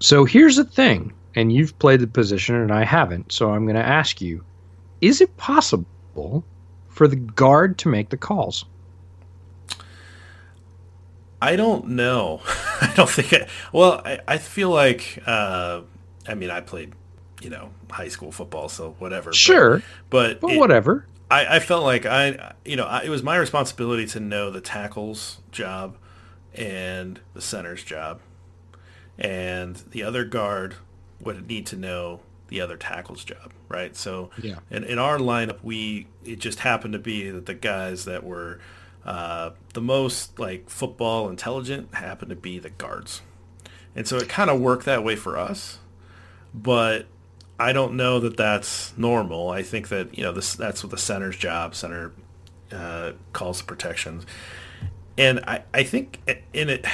[0.00, 3.76] so here's the thing, and you've played the position and I haven't, so I'm going
[3.76, 4.44] to ask you:
[5.00, 6.44] Is it possible
[6.88, 8.64] for the guard to make the calls?
[11.40, 12.40] I don't know.
[12.80, 13.32] I don't think.
[13.32, 15.22] I, well, I, I feel like.
[15.26, 15.82] Uh,
[16.28, 16.92] I mean, I played,
[17.40, 19.32] you know, high school football, so whatever.
[19.32, 21.06] Sure, but, but, but it, whatever.
[21.30, 24.60] I, I felt like I, you know, I, it was my responsibility to know the
[24.60, 25.96] tackle's job
[26.54, 28.20] and the center's job,
[29.18, 30.76] and the other guard
[31.20, 33.96] would need to know the other tackle's job, right?
[33.96, 34.56] So, yeah.
[34.70, 38.60] in, in our lineup, we it just happened to be that the guys that were
[39.04, 43.22] uh, the most like football intelligent happened to be the guards,
[43.94, 45.78] and so it kind of worked that way for us.
[46.56, 47.06] But
[47.58, 49.50] I don't know that that's normal.
[49.50, 51.74] I think that you know this that's what the center's job.
[51.74, 52.12] Center
[52.72, 54.26] uh, calls the protections,
[55.16, 56.20] and I I think
[56.52, 56.86] in it.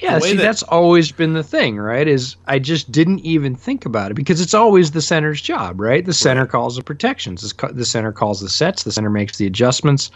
[0.00, 2.06] Yeah, see, that, that's always been the thing, right?
[2.06, 6.04] Is I just didn't even think about it because it's always the center's job, right?
[6.04, 6.50] The center right.
[6.50, 10.12] calls the protections, the center calls the sets, the center makes the adjustments.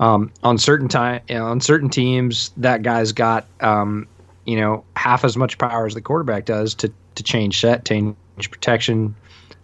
[0.00, 4.08] Um, on certain time, on certain teams, that guy's got um,
[4.46, 8.16] you know half as much power as the quarterback does to to change set, change
[8.38, 9.14] protection,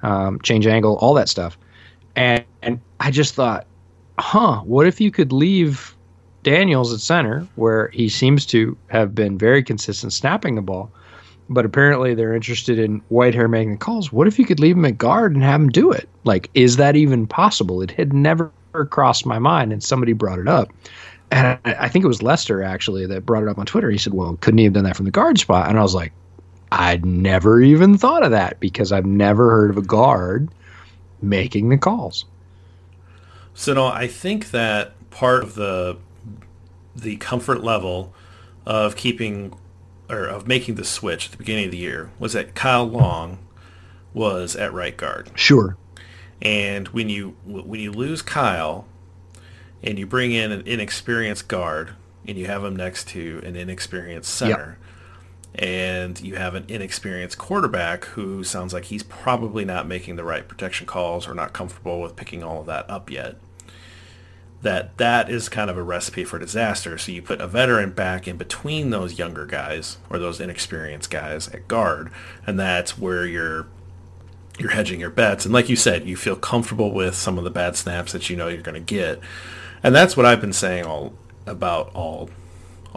[0.02, 1.58] um, change angle, all that stuff.
[2.14, 3.66] And and I just thought,
[4.18, 5.94] huh, what if you could leave
[6.42, 10.90] Daniels at center, where he seems to have been very consistent snapping the ball,
[11.48, 14.12] but apparently they're interested in Whitehair making calls.
[14.12, 16.08] What if you could leave him at guard and have him do it?
[16.22, 17.82] Like, is that even possible?
[17.82, 18.52] It had never
[18.90, 20.72] crossed my mind, and somebody brought it up.
[21.32, 23.90] And I think it was Lester actually that brought it up on Twitter.
[23.90, 25.94] He said, "Well, couldn't he have done that from the guard spot?" And I was
[25.94, 26.12] like,
[26.76, 30.48] "I'd never even thought of that because I've never heard of a guard
[31.22, 32.24] making the calls."
[33.54, 35.96] So no, I think that part of the
[36.94, 38.12] the comfort level
[38.64, 39.54] of keeping
[40.08, 43.38] or of making the switch at the beginning of the year was that Kyle Long
[44.14, 45.30] was at right guard.
[45.34, 45.76] Sure.
[46.42, 48.86] And when you when you lose Kyle
[49.82, 51.90] and you bring in an inexperienced guard
[52.26, 54.78] and you have him next to an inexperienced center.
[55.58, 60.46] And you have an inexperienced quarterback who sounds like he's probably not making the right
[60.46, 63.36] protection calls or not comfortable with picking all of that up yet
[64.62, 68.26] that that is kind of a recipe for disaster so you put a veteran back
[68.26, 72.10] in between those younger guys or those inexperienced guys at guard
[72.46, 73.66] and that's where you're
[74.58, 75.44] you're hedging your bets.
[75.44, 78.36] And like you said, you feel comfortable with some of the bad snaps that you
[78.36, 79.20] know you're going to get.
[79.82, 81.14] And that's what I've been saying all
[81.46, 82.30] about all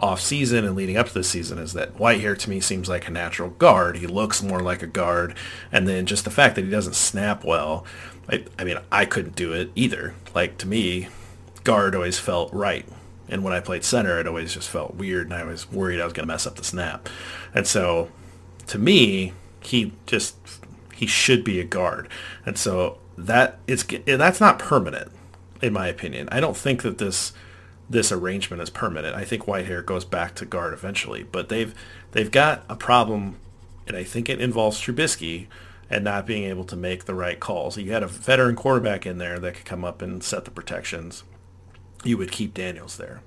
[0.00, 3.06] off season and leading up to this season is that Whitehair to me seems like
[3.06, 3.98] a natural guard.
[3.98, 5.36] He looks more like a guard.
[5.70, 7.84] And then just the fact that he doesn't snap well,
[8.28, 10.14] I, I mean, I couldn't do it either.
[10.34, 11.08] Like to me,
[11.64, 12.86] guard always felt right.
[13.28, 16.04] And when I played center, it always just felt weird and I was worried I
[16.04, 17.08] was going to mess up the snap.
[17.54, 18.08] And so
[18.68, 20.36] to me, he just
[20.94, 22.08] he should be a guard.
[22.46, 25.12] And so that is that's not permanent
[25.60, 26.28] in my opinion.
[26.32, 27.32] I don't think that this
[27.90, 29.16] this arrangement is permanent.
[29.16, 31.74] I think Whitehair goes back to guard eventually, but they've
[32.12, 33.36] they've got a problem
[33.86, 35.48] and I think it involves Trubisky
[35.90, 37.76] and not being able to make the right calls.
[37.76, 41.24] You had a veteran quarterback in there that could come up and set the protections.
[42.04, 43.22] You would keep Daniels there.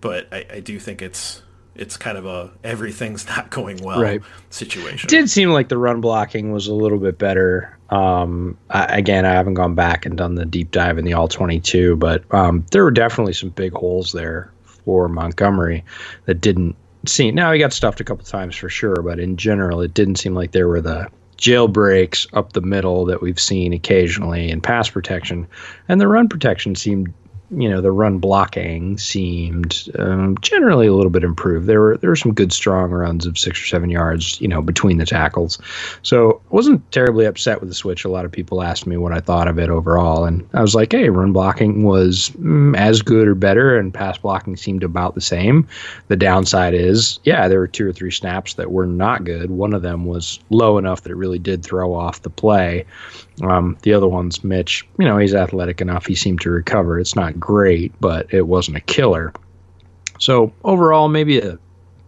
[0.00, 1.42] But I, I do think it's
[1.78, 4.22] it's kind of a everything's not going well right.
[4.50, 5.08] situation.
[5.08, 7.76] It did seem like the run blocking was a little bit better.
[7.90, 11.28] Um, I, again, I haven't gone back and done the deep dive in the all
[11.28, 15.84] 22, but um, there were definitely some big holes there for Montgomery
[16.24, 16.74] that didn't
[17.06, 17.34] seem.
[17.34, 20.34] Now he got stuffed a couple times for sure, but in general, it didn't seem
[20.34, 21.08] like there were the
[21.38, 25.46] jailbreaks up the middle that we've seen occasionally in pass protection,
[25.88, 27.12] and the run protection seemed
[27.50, 31.66] you know the run blocking seemed um, generally a little bit improved.
[31.66, 34.60] There were there were some good strong runs of six or seven yards, you know,
[34.60, 35.58] between the tackles.
[36.02, 38.04] So I wasn't terribly upset with the switch.
[38.04, 40.74] A lot of people asked me what I thought of it overall, and I was
[40.74, 45.14] like, hey, run blocking was mm, as good or better, and pass blocking seemed about
[45.14, 45.66] the same.
[46.08, 49.50] The downside is, yeah, there were two or three snaps that were not good.
[49.50, 52.84] One of them was low enough that it really did throw off the play.
[53.42, 54.86] Um, the other one's Mitch.
[54.98, 56.06] You know, he's athletic enough.
[56.06, 56.98] He seemed to recover.
[56.98, 59.32] It's not great, but it wasn't a killer.
[60.18, 61.58] So overall, maybe a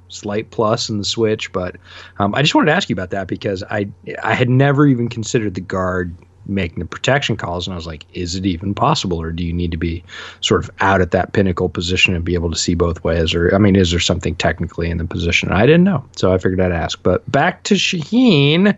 [0.09, 1.53] slight plus in the switch.
[1.53, 1.77] But
[2.19, 3.88] um, I just wanted to ask you about that because I
[4.23, 6.14] I had never even considered the guard
[6.49, 9.53] making the protection calls, and I was like, is it even possible, or do you
[9.53, 10.03] need to be
[10.41, 13.55] sort of out at that pinnacle position and be able to see both ways, or
[13.55, 15.51] I mean, is there something technically in the position?
[15.51, 17.03] I didn't know, so I figured I'd ask.
[17.03, 18.77] But back to Shaheen.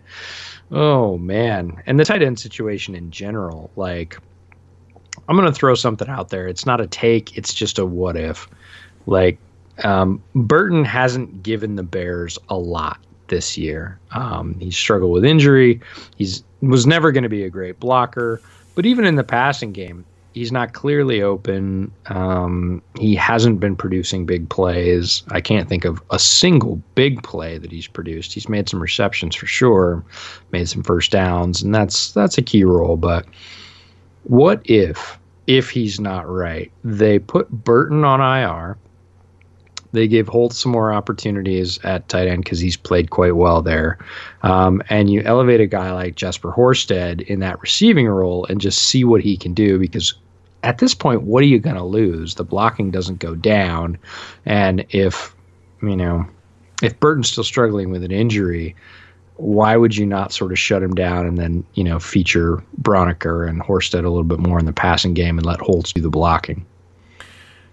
[0.70, 4.16] Oh man, and the tight end situation in general, like
[5.28, 6.46] I'm going to throw something out there.
[6.48, 8.48] It's not a take, it's just a what if.
[9.06, 9.38] Like
[9.84, 13.98] um, Burton hasn't given the Bears a lot this year.
[14.12, 15.80] Um, he struggled with injury.
[16.16, 18.40] He's was never going to be a great blocker,
[18.74, 21.90] but even in the passing game, he's not clearly open.
[22.06, 25.22] Um, he hasn't been producing big plays.
[25.30, 28.32] I can't think of a single big play that he's produced.
[28.32, 30.04] He's made some receptions for sure,
[30.52, 32.96] made some first downs, and that's that's a key role.
[32.96, 33.26] But
[34.24, 38.76] what if if he's not right, they put Burton on IR?
[39.92, 43.98] They gave Holtz some more opportunities at tight end because he's played quite well there.
[44.42, 48.84] Um, and you elevate a guy like Jesper Horsted in that receiving role and just
[48.84, 50.14] see what he can do because
[50.62, 52.34] at this point, what are you going to lose?
[52.34, 53.98] The blocking doesn't go down.
[54.44, 55.34] And if,
[55.82, 56.26] you know,
[56.82, 58.76] if Burton's still struggling with an injury,
[59.36, 63.48] why would you not sort of shut him down and then, you know, feature Braunecker
[63.48, 66.10] and Horsted a little bit more in the passing game and let Holtz do the
[66.10, 66.66] blocking?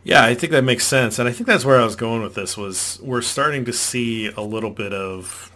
[0.08, 2.34] Yeah, I think that makes sense, and I think that's where I was going with
[2.34, 2.56] this.
[2.56, 5.52] Was we're starting to see a little bit of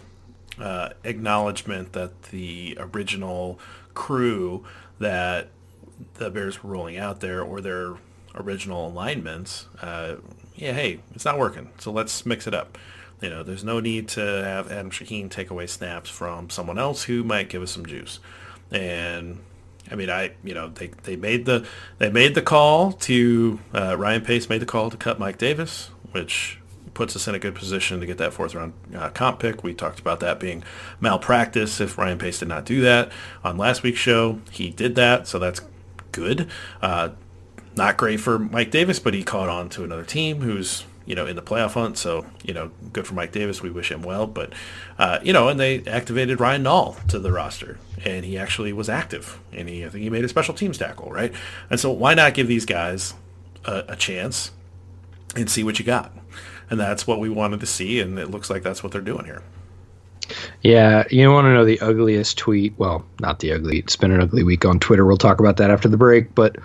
[0.60, 3.62] uh, acknowledgement that the original
[3.94, 4.66] crew
[5.00, 5.48] that
[6.16, 7.94] the Bears were rolling out there, or their
[8.36, 10.16] original alignments, uh,
[10.58, 12.78] yeah, hey, it's not working, so let's mix it up.
[13.22, 17.04] You know, there's no need to have Adam Shaheen take away snaps from someone else
[17.04, 18.20] who might give us some juice,
[18.70, 19.40] and
[19.92, 23.96] I mean, I you know they, they made the they made the call to uh,
[23.98, 26.60] Ryan Pace made the call to cut Mike Davis, which
[26.94, 29.64] puts us in a good position to get that fourth round uh, comp pick.
[29.64, 30.64] We talked about that being
[31.00, 33.12] malpractice if Ryan Pace did not do that
[33.44, 34.40] on last week's show.
[34.52, 35.62] He did that, so that's
[36.12, 36.50] good.
[36.82, 37.10] Uh,
[37.76, 41.26] not great for Mike Davis, but he caught on to another team who's you know,
[41.26, 41.98] in the playoff hunt.
[41.98, 43.62] So, you know, good for Mike Davis.
[43.62, 44.28] We wish him well.
[44.28, 44.54] But,
[44.98, 48.90] uh, you know, and they activated Ryan Nall to the roster, and he actually was
[48.90, 51.34] active, and he I think he made a special teams tackle, right?
[51.70, 53.14] And so, why not give these guys
[53.66, 54.52] a, a chance
[55.36, 56.12] and see what you got?
[56.70, 59.26] And that's what we wanted to see, and it looks like that's what they're doing
[59.26, 59.42] here.
[60.62, 62.74] Yeah, you want to know the ugliest tweet?
[62.78, 63.80] Well, not the ugly.
[63.80, 65.06] It's been an ugly week on Twitter.
[65.06, 66.34] We'll talk about that after the break.
[66.36, 66.58] But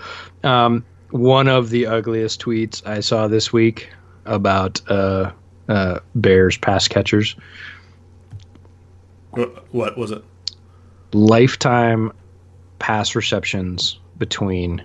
[0.44, 3.88] um, one of the ugliest tweets I saw this week
[4.26, 5.32] about uh,
[5.68, 7.36] uh, Bears pass catchers.
[9.30, 10.24] What was it?
[11.12, 12.12] Lifetime
[12.78, 14.84] pass receptions between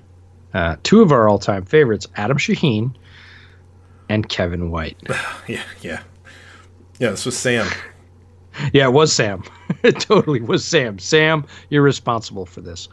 [0.53, 2.93] uh, two of our all-time favorites, Adam Shaheen
[4.09, 4.97] and Kevin White.
[5.47, 6.03] yeah, yeah,
[6.99, 7.11] yeah.
[7.11, 7.67] This was Sam.
[8.73, 9.43] yeah, it was Sam.
[9.83, 10.99] it totally was Sam.
[10.99, 12.89] Sam, you're responsible for this.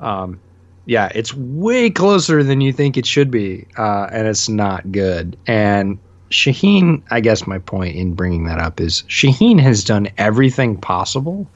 [0.00, 0.40] Um,
[0.86, 5.36] yeah, it's way closer than you think it should be, uh, and it's not good.
[5.46, 5.98] And
[6.30, 11.48] Shaheen, I guess my point in bringing that up is Shaheen has done everything possible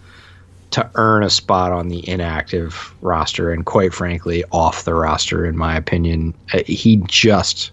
[0.70, 5.56] to earn a spot on the inactive roster, and quite frankly, off the roster, in
[5.56, 6.34] my opinion.
[6.52, 7.70] Uh, he just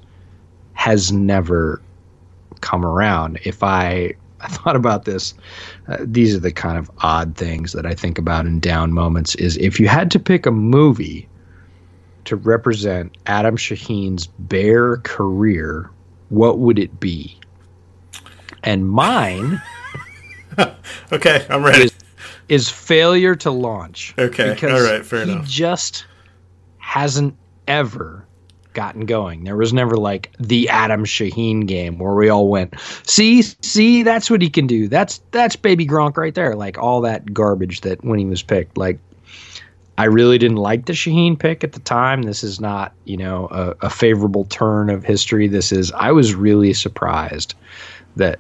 [0.73, 1.81] has never
[2.61, 3.39] come around.
[3.43, 5.33] If I I thought about this.
[5.87, 9.33] Uh, these are the kind of odd things that I think about in down moments.
[9.35, 11.27] Is if you had to pick a movie
[12.25, 15.89] to represent Adam Shaheen's Bear career,
[16.29, 17.39] what would it be?
[18.63, 19.61] And mine.
[21.11, 21.83] okay, I'm ready.
[21.83, 21.95] Is,
[22.49, 24.13] is, failure to launch.
[24.17, 25.47] Okay, all right, fair he enough.
[25.47, 26.05] just
[26.77, 27.35] hasn't
[27.67, 28.25] ever
[28.75, 29.43] gotten going.
[29.43, 34.29] There was never like the Adam Shaheen game where we all went, see, see, that's
[34.29, 34.87] what he can do.
[34.87, 36.55] That's that's baby Gronk right there.
[36.55, 38.77] Like all that garbage that when he was picked.
[38.77, 38.99] Like
[39.97, 42.23] I really didn't like the Shaheen pick at the time.
[42.23, 45.47] This is not, you know, a, a, favorable turn of history.
[45.47, 47.53] This is, I was really surprised
[48.17, 48.39] that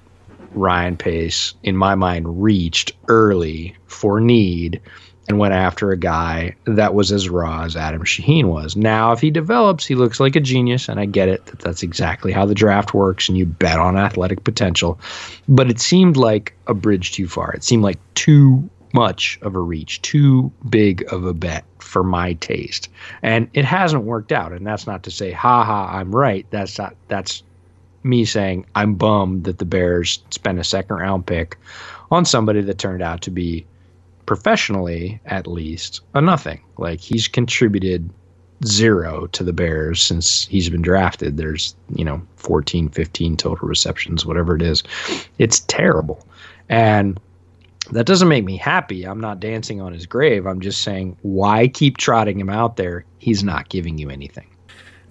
[0.51, 4.81] Ryan Pace, in my mind, reached early for need
[5.27, 8.75] and went after a guy that was as raw as Adam Shaheen was.
[8.75, 11.83] Now, if he develops, he looks like a genius, and I get it that that's
[11.83, 14.99] exactly how the draft works, and you bet on athletic potential.
[15.47, 17.53] But it seemed like a bridge too far.
[17.53, 22.33] It seemed like too much of a reach, too big of a bet for my
[22.33, 22.89] taste.
[23.21, 24.53] And it hasn't worked out.
[24.53, 26.45] And that's not to say, ha ha, I'm right.
[26.49, 27.43] That's not that's
[28.03, 31.57] me saying I'm bummed that the Bears spent a second round pick
[32.09, 33.65] on somebody that turned out to be
[34.25, 36.61] professionally at least a nothing.
[36.77, 38.09] Like he's contributed
[38.63, 41.37] zero to the Bears since he's been drafted.
[41.37, 44.83] There's, you know, 14, 15 total receptions, whatever it is.
[45.37, 46.25] It's terrible.
[46.69, 47.19] And
[47.91, 49.03] that doesn't make me happy.
[49.05, 50.45] I'm not dancing on his grave.
[50.45, 53.05] I'm just saying, why keep trotting him out there?
[53.19, 54.47] He's not giving you anything.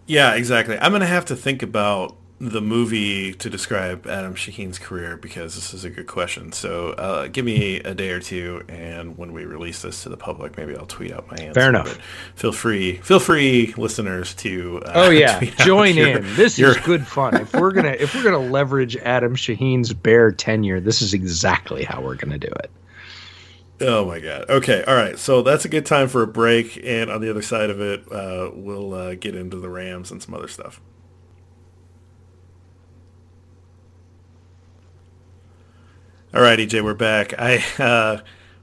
[0.06, 0.78] Yeah, exactly.
[0.78, 5.54] I'm going to have to think about the movie to describe Adam Shaheen's career because
[5.54, 6.50] this is a good question.
[6.52, 10.16] So uh, give me a day or two, and when we release this to the
[10.16, 11.60] public, maybe I'll tweet out my answer.
[11.60, 11.86] Fair enough.
[11.94, 12.00] But
[12.34, 16.34] feel free, feel free, listeners, to uh, oh yeah, join your- in.
[16.34, 17.36] This your- is good fun.
[17.40, 22.02] If we're gonna if we're gonna leverage Adam Shaheen's bear tenure, this is exactly how
[22.02, 22.70] we're gonna do it.
[23.80, 24.50] Oh my god.
[24.50, 24.82] Okay.
[24.84, 25.18] All right.
[25.18, 28.10] So that's a good time for a break, and on the other side of it,
[28.10, 30.80] uh, we'll uh, get into the Rams and some other stuff.
[36.34, 37.32] All right, EJ, we're back.
[37.38, 38.20] I uh,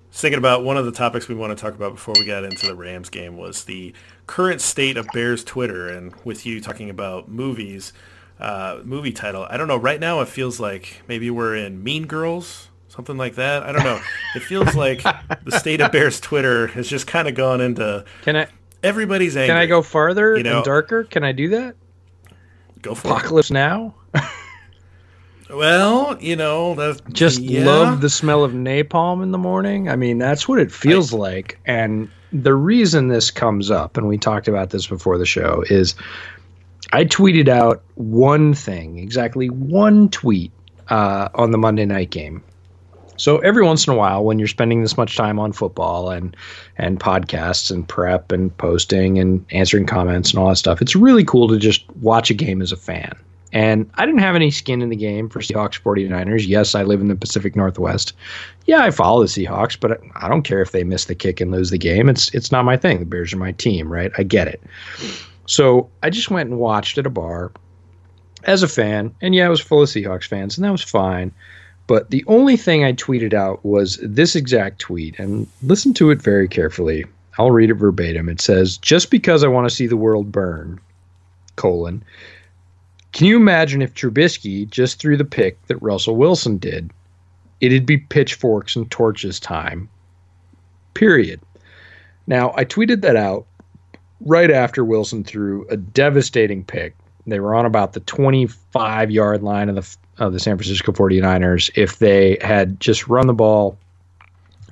[0.09, 2.43] was thinking about one of the topics we want to talk about before we got
[2.43, 3.93] into the Rams game was the
[4.28, 7.93] current state of Bears Twitter, and with you talking about movies,
[8.41, 9.47] uh, movie title.
[9.49, 9.78] I don't know.
[9.78, 13.63] Right now, it feels like maybe we're in Mean Girls, something like that.
[13.63, 14.01] I don't know.
[14.36, 18.36] It feels like the state of Bears Twitter has just kind of gone into Can
[18.36, 18.47] I
[18.84, 19.47] everybody's angry.
[19.47, 21.05] can I go farther You know- and darker?
[21.05, 21.76] Can I do that?
[22.82, 23.11] Go for it.
[23.11, 23.93] Apocalypse now.
[25.51, 27.65] Well, you know, that's Just yeah.
[27.65, 29.89] love the smell of napalm in the morning.
[29.89, 31.59] I mean, that's what it feels like.
[31.65, 35.95] And the reason this comes up, and we talked about this before the show, is
[36.93, 40.51] I tweeted out one thing, exactly one tweet
[40.89, 42.43] uh, on the Monday night game.
[43.17, 46.35] So every once in a while, when you're spending this much time on football and
[46.77, 51.23] and podcasts and prep and posting and answering comments and all that stuff, it's really
[51.23, 53.13] cool to just watch a game as a fan.
[53.53, 56.47] And I didn't have any skin in the game for Seahawks 49ers.
[56.47, 58.13] Yes, I live in the Pacific Northwest.
[58.65, 61.51] Yeah, I follow the Seahawks, but I don't care if they miss the kick and
[61.51, 62.07] lose the game.
[62.07, 62.99] It's it's not my thing.
[62.99, 64.11] The Bears are my team, right?
[64.17, 64.61] I get it.
[65.47, 67.51] So I just went and watched at a bar
[68.43, 71.31] as a fan, and yeah, I was full of Seahawks fans, and that was fine.
[71.87, 76.21] But the only thing I tweeted out was this exact tweet, and listen to it
[76.21, 77.05] very carefully.
[77.37, 78.29] I'll read it verbatim.
[78.29, 80.79] It says, "Just because I want to see the world burn,
[81.57, 82.03] colon,
[83.12, 86.91] can you imagine if Trubisky just threw the pick that Russell Wilson did?
[87.59, 89.89] It'd be pitchforks and torches time.
[90.93, 91.41] Period.
[92.28, 93.45] Now, I tweeted that out
[94.22, 96.95] right after Wilson threw a devastating pick.
[97.28, 101.70] They were on about the 25 yard line of the of the San Francisco 49ers.
[101.76, 103.78] If they had just run the ball,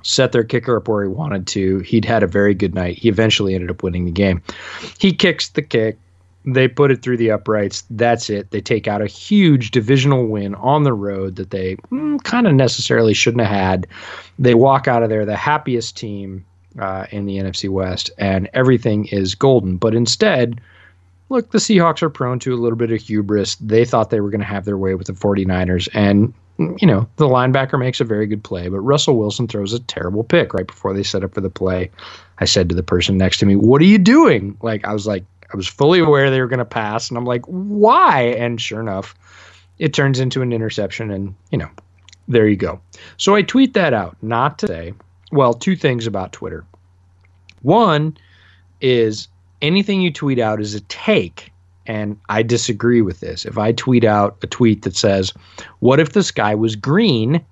[0.02, 2.98] set their kicker up where he wanted to, he'd had a very good night.
[2.98, 4.42] He eventually ended up winning the game.
[4.98, 5.98] He kicks the kick.
[6.44, 7.84] They put it through the uprights.
[7.90, 8.50] That's it.
[8.50, 12.54] They take out a huge divisional win on the road that they mm, kind of
[12.54, 13.86] necessarily shouldn't have had.
[14.38, 16.44] They walk out of there the happiest team
[16.78, 19.76] uh, in the NFC West, and everything is golden.
[19.76, 20.60] But instead,
[21.28, 23.56] look, the Seahawks are prone to a little bit of hubris.
[23.56, 26.32] They thought they were going to have their way with the 49ers, and
[26.78, 30.22] you know, the linebacker makes a very good play, but Russell Wilson throws a terrible
[30.22, 31.90] pick right before they set up for the play.
[32.38, 34.58] I said to the person next to me, What are you doing?
[34.60, 37.24] Like, I was like, I was fully aware they were going to pass, and I'm
[37.24, 38.22] like, Why?
[38.22, 39.14] And sure enough,
[39.78, 41.70] it turns into an interception, and, you know,
[42.28, 42.80] there you go.
[43.16, 44.94] So I tweet that out, not to say,
[45.32, 46.64] well, two things about Twitter.
[47.62, 48.16] One
[48.80, 49.28] is
[49.62, 51.52] anything you tweet out is a take.
[51.86, 53.44] And I disagree with this.
[53.44, 55.32] If I tweet out a tweet that says,
[55.80, 57.44] What if the sky was green?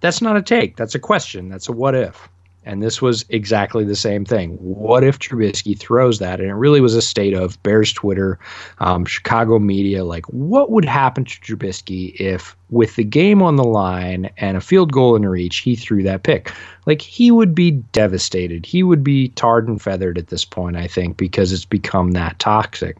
[0.00, 0.76] That's not a take.
[0.76, 1.48] That's a question.
[1.48, 2.28] That's a what if.
[2.66, 4.56] And this was exactly the same thing.
[4.60, 6.40] What if Trubisky throws that?
[6.40, 8.40] And it really was a state of Bears Twitter,
[8.78, 10.04] um, Chicago media.
[10.04, 14.60] Like, what would happen to Trubisky if, with the game on the line and a
[14.60, 16.52] field goal in reach, he threw that pick?
[16.86, 18.66] Like, he would be devastated.
[18.66, 22.40] He would be tarred and feathered at this point, I think, because it's become that
[22.40, 22.96] toxic.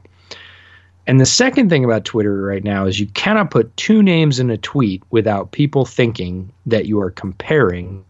[1.09, 4.49] And the second thing about Twitter right now is you cannot put two names in
[4.49, 8.05] a tweet without people thinking that you are comparing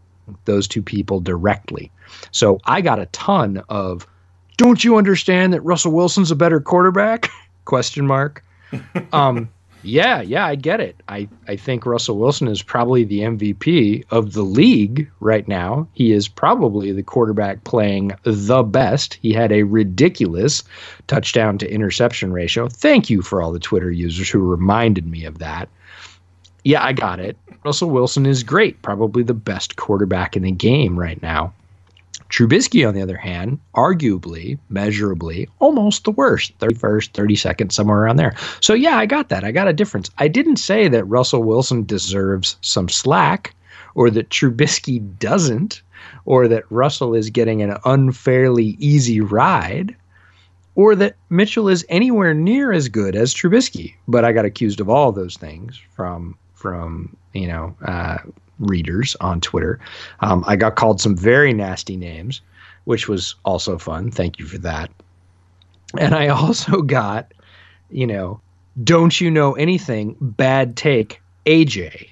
[0.45, 1.91] those two people directly.
[2.31, 4.07] So I got a ton of
[4.57, 7.31] don't you understand that Russell Wilson's a better quarterback?
[7.65, 8.45] Question mark.
[9.13, 9.49] Um
[9.87, 11.01] yeah, yeah, I get it.
[11.09, 15.87] I, I think Russell Wilson is probably the MVP of the league right now.
[15.93, 19.15] He is probably the quarterback playing the best.
[19.23, 20.65] He had a ridiculous
[21.07, 22.69] touchdown to interception ratio.
[22.69, 25.69] Thank you for all the Twitter users who reminded me of that.
[26.65, 27.37] Yeah, I got it.
[27.67, 31.53] Russell Wilson is great, probably the best quarterback in the game right now.
[32.31, 36.57] Trubisky, on the other hand, arguably, measurably, almost the worst.
[36.61, 38.37] 31st, 32nd, somewhere around there.
[38.61, 39.43] So, yeah, I got that.
[39.43, 40.13] I got a difference.
[40.19, 43.53] I didn't say that Russell Wilson deserves some slack
[43.97, 45.83] or that Trubisky doesn't
[46.25, 49.97] or that Russell is getting an unfairly easy ride
[50.77, 53.95] or that Mitchell is anywhere near as good as Trubisky.
[54.07, 58.19] But I got accused of all those things from from you know uh,
[58.59, 59.79] readers on Twitter.
[60.21, 62.41] Um, I got called some very nasty names,
[62.85, 64.11] which was also fun.
[64.11, 64.91] Thank you for that.
[65.99, 67.33] And I also got,
[67.91, 68.41] you know,
[68.83, 70.17] Don't you know anything?
[70.21, 72.09] Bad take, AJ.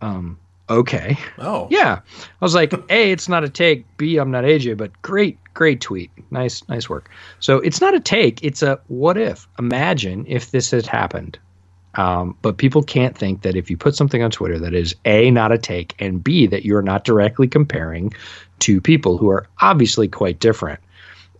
[0.00, 0.38] Um,
[0.68, 1.16] okay.
[1.38, 1.68] Oh.
[1.70, 2.00] Yeah.
[2.00, 3.84] I was like, A, it's not a take.
[3.96, 6.10] B, I'm not AJ, but great, great tweet.
[6.30, 7.10] Nice, nice work.
[7.40, 8.42] So it's not a take.
[8.42, 9.46] It's a what if.
[9.58, 11.38] Imagine if this had happened.
[11.94, 15.30] Um, but people can't think that if you put something on Twitter that is A,
[15.30, 18.12] not a take, and B, that you're not directly comparing
[18.58, 20.80] two people who are obviously quite different.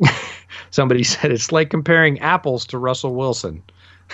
[0.70, 3.62] Somebody said it's like comparing apples to Russell Wilson.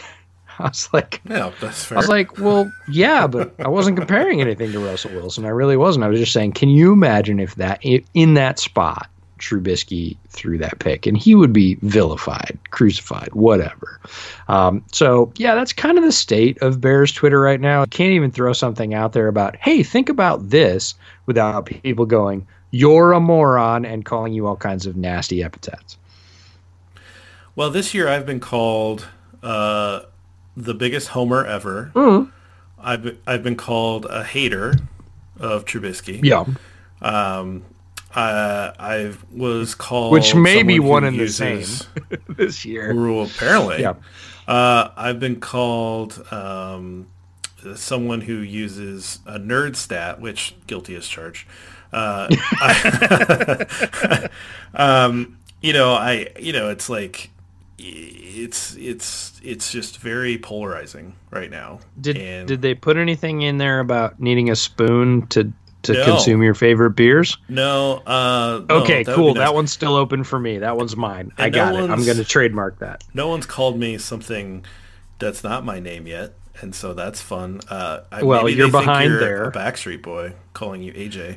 [0.58, 1.98] I was like, Yeah, that's fair.
[1.98, 5.44] I was like, well, yeah, but I wasn't comparing anything to Russell Wilson.
[5.44, 6.04] I really wasn't.
[6.04, 9.08] I was just saying, can you imagine if that in that spot,
[9.38, 14.00] Trubisky threw that pick, and he would be vilified, crucified, whatever.
[14.48, 17.82] Um, so yeah, that's kind of the state of Bears Twitter right now.
[17.82, 20.94] You can't even throw something out there about, hey, think about this,
[21.26, 25.96] without people going, you're a moron, and calling you all kinds of nasty epithets.
[27.54, 29.08] well, this year I've been called
[29.42, 30.00] uh,
[30.56, 31.90] the biggest homer ever.
[31.94, 32.30] Mm.
[32.78, 34.74] I've been, I've been called a hater
[35.38, 36.20] of Trubisky.
[36.22, 36.44] Yeah,
[37.00, 37.64] Um,
[38.14, 41.64] uh, I was called which may be one and the same
[42.28, 42.94] this year.
[42.94, 43.80] Well, apparently.
[43.82, 43.94] Yeah.
[44.46, 47.08] Uh, I've been called um,
[47.74, 51.46] someone who uses a nerd stat, which guilty as charged.
[51.92, 54.28] Uh, I-
[54.74, 57.30] um, you know, I, you know, it's like,
[57.78, 61.80] it's, it's, it's just very polarizing right now.
[62.00, 65.52] Did And- did they put anything in there about needing a spoon to
[65.88, 66.04] to No.
[66.04, 67.36] consume your favorite beers?
[67.48, 68.02] No.
[68.06, 69.34] Uh, no, Okay, that cool.
[69.34, 69.44] nice.
[69.44, 70.58] That one's still open for me.
[70.58, 71.32] That one's mine.
[71.36, 71.90] I got no it.
[71.90, 73.04] I'm going to trademark that.
[73.12, 74.64] No one's called me something
[75.18, 77.60] that's not my name yet, and so that's fun.
[77.68, 79.44] Uh, I, Well, maybe you're they think behind you're there.
[79.48, 81.36] A Backstreet Boy calling you AJ.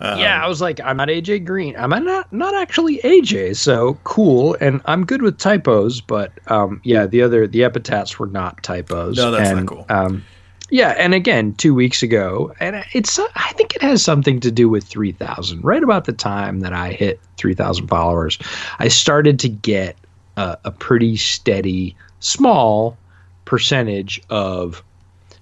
[0.00, 1.76] Um, yeah, I was like, I'm not AJ Green.
[1.76, 3.54] I'm not not actually AJ.
[3.56, 6.00] So cool, and I'm good with typos.
[6.00, 9.16] But um, yeah, the other the epithets were not typos.
[9.16, 9.86] No, that's not cool.
[9.88, 10.24] Um,
[10.72, 14.70] yeah, and again, two weeks ago, and it's I think it has something to do
[14.70, 15.62] with three thousand.
[15.62, 18.38] Right about the time that I hit three thousand followers,
[18.78, 19.98] I started to get
[20.38, 22.96] a, a pretty steady, small
[23.44, 24.82] percentage of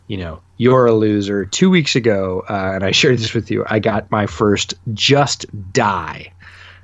[0.08, 1.44] you know, you're a loser.
[1.44, 5.46] Two weeks ago, uh, and I shared this with you, I got my first just
[5.72, 6.32] die.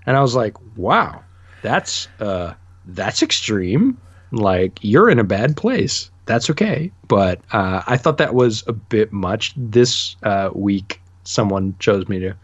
[0.07, 1.21] And I was like, wow,
[1.63, 2.55] that's uh,
[2.87, 4.01] that's extreme.
[4.31, 6.13] Like, you're in a bad place.
[6.27, 6.91] That's okay.
[7.09, 9.55] But uh, I thought that was a bit much.
[9.57, 12.35] This uh, week, someone chose me to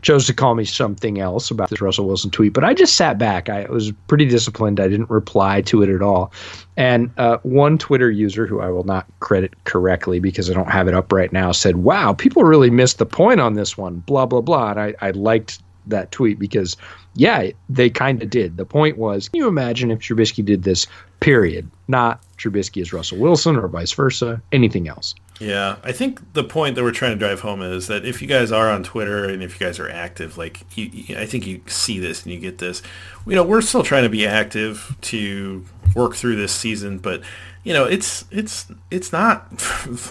[0.00, 2.52] chose to call me something else about this Russell Wilson tweet.
[2.52, 3.48] But I just sat back.
[3.48, 4.80] I was pretty disciplined.
[4.80, 6.32] I didn't reply to it at all.
[6.76, 10.88] And uh, one Twitter user, who I will not credit correctly because I don't have
[10.88, 14.26] it up right now, said, "Wow, people really missed the point on this one." Blah
[14.26, 14.70] blah blah.
[14.70, 16.76] And I, I liked that tweet because,
[17.14, 18.56] yeah, they kind of did.
[18.56, 20.86] The point was, can you imagine if Trubisky did this?
[21.20, 21.70] Period.
[21.88, 24.42] Not Trubisky as Russell Wilson or vice versa.
[24.50, 25.14] Anything else.
[25.40, 28.28] Yeah, I think the point that we're trying to drive home is that if you
[28.28, 31.46] guys are on Twitter and if you guys are active, like you, you- I think
[31.46, 32.82] you see this and you get this.
[33.26, 35.64] You know, we're still trying to be active to
[35.96, 37.22] work through this season, but
[37.64, 39.46] you know, it's it's it's not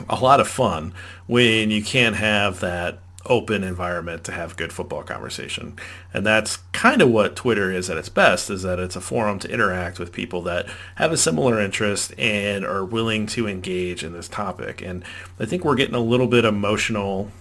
[0.10, 0.94] a lot of fun
[1.28, 5.78] when you can't have that open environment to have good football conversation.
[6.14, 9.40] And that's kind of what Twitter is at its best is that it's a forum
[9.40, 14.14] to interact with people that have a similar interest and are willing to engage in
[14.14, 14.82] this topic.
[14.82, 15.04] And
[15.40, 17.32] I think we're getting a little bit emotional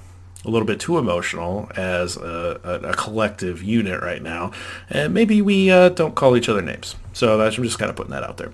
[0.45, 4.53] a little bit too emotional as a, a, a collective unit right now,
[4.89, 6.97] and maybe we uh, don't call each other names.
[7.13, 8.51] So that's, I'm just kind of putting that out there.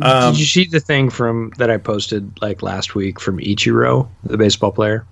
[0.00, 4.08] Um, Did you see the thing from that I posted like last week from Ichiro,
[4.24, 5.04] the baseball player?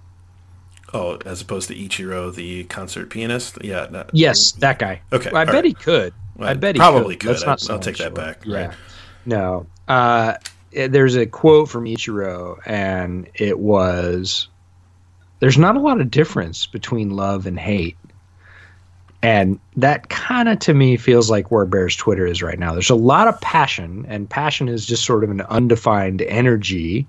[0.95, 3.59] Oh, as opposed to Ichiro, the concert pianist.
[3.63, 3.89] Yeah.
[3.91, 5.01] No, Yes, that guy.
[5.13, 5.65] Okay, Well, I bet right.
[5.65, 6.15] he could.
[6.39, 7.37] I bet he probably could.
[7.37, 7.45] could.
[7.45, 8.67] I- not I'll take him that back, Yeah.
[8.69, 8.77] right.
[9.27, 9.67] No.
[9.89, 10.35] Uh,
[10.75, 14.49] eh, there's a quote from Ichiro, and it was,
[15.41, 17.97] "There's not a lot of difference between love and hate."
[19.23, 22.73] And that kind of to me feels like where Bears Twitter is right now.
[22.75, 27.07] There's a lot of passion, and passion is just sort of an undefined energy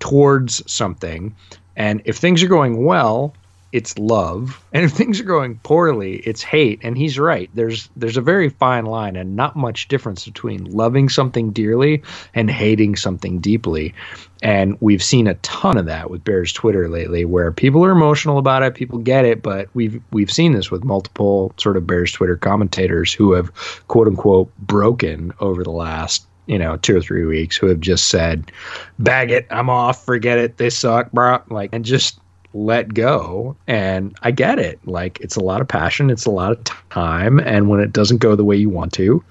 [0.00, 1.34] towards something.
[1.78, 3.32] And if things are going well,
[3.70, 6.80] it's love, and if things are going poorly, it's hate.
[6.82, 7.48] And he's right.
[7.54, 12.02] There's there's a very fine line, and not much difference between loving something dearly
[12.34, 13.94] and hating something deeply.
[14.42, 18.38] And we've seen a ton of that with Bears Twitter lately, where people are emotional
[18.38, 22.12] about it, people get it, but we've we've seen this with multiple sort of Bears
[22.12, 23.52] Twitter commentators who have
[23.88, 28.08] quote unquote broken over the last you know two or three weeks, who have just
[28.08, 28.50] said,
[28.98, 32.18] "Bag it, I'm off, forget it, they suck, bro," like and just
[32.54, 33.56] let go.
[33.68, 37.38] And I get it, like it's a lot of passion, it's a lot of time,
[37.38, 39.22] and when it doesn't go the way you want to,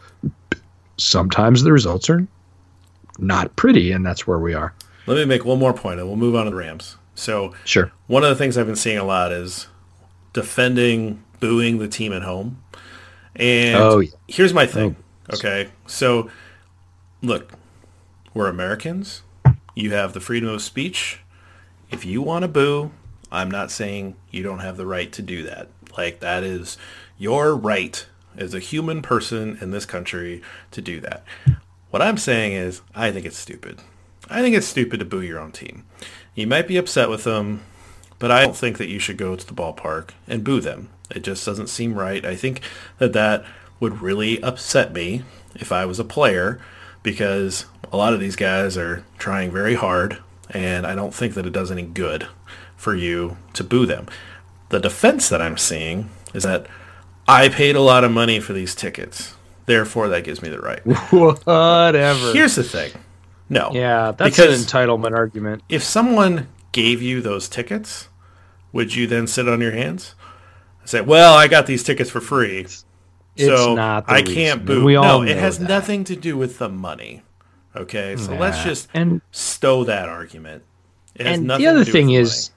[0.98, 2.26] sometimes the results are
[3.20, 4.74] not pretty, and that's where we are.
[5.08, 6.98] Let me make one more point, and we'll move on to the Rams.
[7.16, 7.92] So, sure.
[8.08, 9.68] One of the things I've been seeing a lot is
[10.34, 12.62] defending, booing the team at home.
[13.36, 14.12] And oh, yeah.
[14.28, 14.96] here's my thing.
[15.30, 15.36] Oh.
[15.36, 16.30] Okay, so
[17.22, 17.54] look,
[18.34, 19.24] we're Americans.
[19.76, 21.22] You have the freedom of speech.
[21.90, 22.92] If you want to boo,
[23.32, 25.70] I'm not saying you don't have the right to do that.
[25.98, 26.78] Like that is
[27.18, 28.06] your right
[28.38, 30.42] as a human person in this country
[30.72, 31.24] to do that.
[31.90, 33.80] What I'm saying is I think it's stupid.
[34.30, 35.86] I think it's stupid to boo your own team.
[36.36, 37.64] You might be upset with them,
[38.20, 40.90] but I don't think that you should go to the ballpark and boo them.
[41.10, 42.26] It just doesn't seem right.
[42.26, 42.62] I think
[43.00, 43.46] that that
[43.80, 45.24] would really upset me
[45.56, 46.60] if I was a player
[47.08, 50.18] because a lot of these guys are trying very hard
[50.50, 52.28] and I don't think that it does any good
[52.76, 54.08] for you to boo them.
[54.68, 56.68] The defense that I'm seeing is that
[57.26, 59.36] I paid a lot of money for these tickets.
[59.68, 60.86] Therefore, that gives me the right.
[61.12, 62.34] Whatever.
[62.34, 62.92] Here's the thing.
[63.48, 63.72] No.
[63.74, 65.64] Yeah, that's an entitlement argument.
[65.70, 68.10] If someone gave you those tickets,
[68.74, 70.14] would you then sit on your hands?
[70.82, 72.68] and Say, well, I got these tickets for free.
[73.38, 74.34] It's so not I reason.
[74.34, 74.84] can't boo.
[74.84, 75.70] We all no, it has that.
[75.70, 77.24] nothing to do with the money.
[77.76, 78.40] Okay, so yeah.
[78.40, 80.64] let's just and, stow that argument.
[81.18, 82.50] and the other thing is,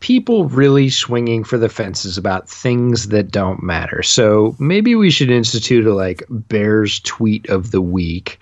[0.00, 4.02] people really swinging for the fences about things that don't matter.
[4.02, 8.38] So maybe we should institute a like Bears tweet of the week.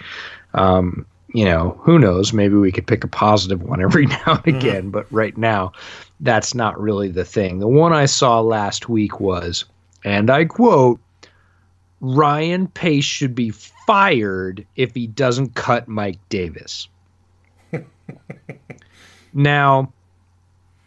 [0.54, 2.32] Um, you know, who knows?
[2.32, 4.56] Maybe we could pick a positive one every now and mm-hmm.
[4.56, 4.90] again, mm-hmm.
[4.90, 5.72] but right now,
[6.20, 7.58] that's not really the thing.
[7.58, 9.64] The one I saw last week was,
[10.04, 11.00] and I quote,
[12.06, 16.86] Ryan Pace should be fired if he doesn't cut Mike Davis.
[19.32, 19.90] now,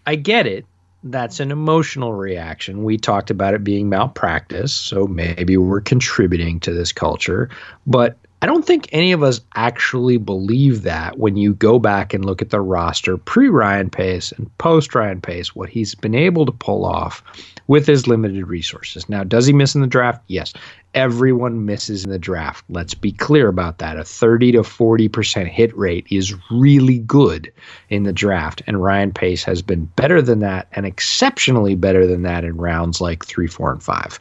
[0.06, 0.68] I get it.
[1.04, 2.84] That's an emotional reaction.
[2.84, 7.50] We talked about it being malpractice, so maybe we're contributing to this culture.
[7.88, 12.24] But I don't think any of us actually believe that when you go back and
[12.24, 16.46] look at the roster pre Ryan Pace and post Ryan Pace, what he's been able
[16.46, 17.24] to pull off
[17.66, 19.10] with his limited resources.
[19.10, 20.24] Now, does he miss in the draft?
[20.28, 20.54] Yes.
[20.94, 22.64] Everyone misses in the draft.
[22.70, 23.98] Let's be clear about that.
[23.98, 27.52] A 30 to 40% hit rate is really good
[27.90, 28.62] in the draft.
[28.68, 33.02] And Ryan Pace has been better than that and exceptionally better than that in rounds
[33.02, 34.18] like three, four, and five.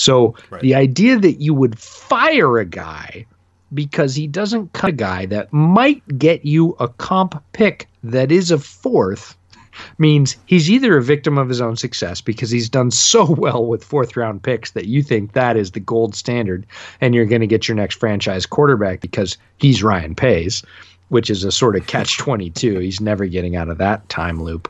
[0.00, 0.62] So right.
[0.62, 3.26] the idea that you would fire a guy
[3.72, 8.50] because he doesn't cut a guy that might get you a comp pick that is
[8.50, 9.36] a fourth
[9.98, 13.84] means he's either a victim of his own success because he's done so well with
[13.84, 16.66] fourth round picks that you think that is the gold standard
[17.00, 20.62] and you're going to get your next franchise quarterback because he's Ryan Pace,
[21.10, 22.78] which is a sort of catch 22.
[22.78, 24.68] He's never getting out of that time loop.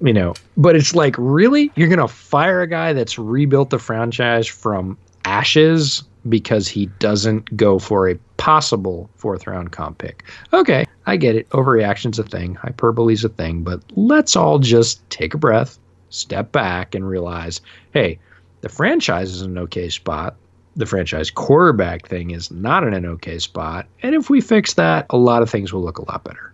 [0.00, 1.72] You know, but it's like, really?
[1.74, 7.56] You're going to fire a guy that's rebuilt the franchise from ashes because he doesn't
[7.56, 10.24] go for a possible fourth round comp pick.
[10.52, 11.48] Okay, I get it.
[11.50, 15.78] Overreaction's a thing, hyperbole's a thing, but let's all just take a breath,
[16.10, 17.60] step back, and realize
[17.92, 18.18] hey,
[18.60, 20.36] the franchise is in an okay spot.
[20.76, 23.86] The franchise quarterback thing is not in an okay spot.
[24.02, 26.52] And if we fix that, a lot of things will look a lot better.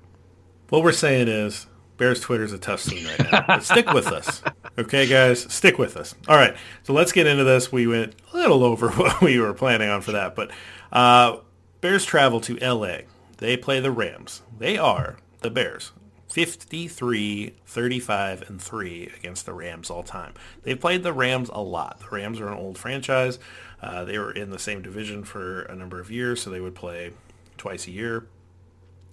[0.68, 1.66] What we're saying is
[1.96, 3.44] Bears Twitter's a tough scene right now.
[3.46, 4.42] But stick with us.
[4.78, 5.52] Okay, guys?
[5.52, 6.14] Stick with us.
[6.26, 6.56] All right.
[6.82, 7.70] So let's get into this.
[7.70, 10.34] We went a little over what we were planning on for that.
[10.34, 10.50] But
[10.90, 11.38] uh,
[11.80, 13.06] Bears travel to L.A.
[13.38, 14.42] They play the Rams.
[14.58, 15.92] They are the Bears.
[16.30, 20.32] 53, 35, and 3 against the Rams all time.
[20.62, 22.00] They've played the Rams a lot.
[22.00, 23.38] The Rams are an old franchise.
[23.82, 26.74] Uh, they were in the same division for a number of years, so they would
[26.74, 27.12] play
[27.58, 28.26] twice a year.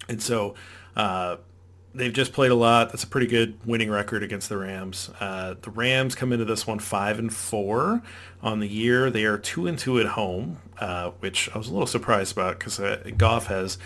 [0.07, 0.55] And so
[0.95, 1.37] uh,
[1.93, 2.89] they've just played a lot.
[2.89, 5.09] That's a pretty good winning record against the Rams.
[5.19, 8.01] Uh, the Rams come into this one five and four
[8.41, 9.09] on the year.
[9.09, 12.59] They are two and two at home, uh, which I was a little surprised about
[12.59, 13.77] because uh, Goff has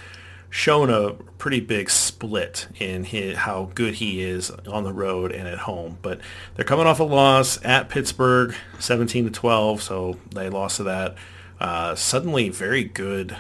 [0.50, 5.48] shown a pretty big split in his, how good he is on the road and
[5.48, 5.98] at home.
[6.04, 6.20] But
[6.54, 11.16] they're coming off a loss at Pittsburgh, 17 to 12, so they lost to that.
[11.60, 13.36] Uh, suddenly, very good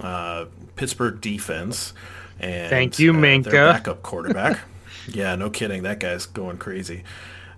[0.00, 1.92] uh, Pittsburgh defense.
[2.40, 3.52] And, Thank you, uh, Minkah.
[3.52, 4.60] Backup quarterback.
[5.08, 5.82] yeah, no kidding.
[5.84, 7.04] That guy's going crazy.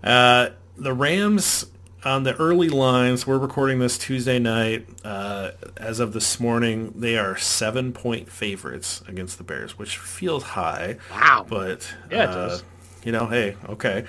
[0.02, 1.66] Uh, the Rams
[2.04, 4.86] on the early lines, we're recording this Tuesday night.
[5.04, 10.42] Uh, as of this morning, they are seven point favorites against the Bears, which feels
[10.42, 10.96] high.
[11.10, 11.44] Wow.
[11.48, 12.64] But, yeah, it uh, does.
[13.04, 14.04] you know, hey, okay.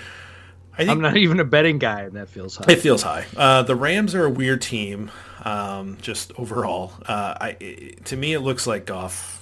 [0.78, 2.66] I am not even a betting guy, and that feels high.
[2.70, 3.26] It feels high.
[3.36, 5.12] Uh, the Rams are a weird team,
[5.44, 6.94] um, just overall.
[7.06, 9.39] Uh, I, it, to me, it looks like Goff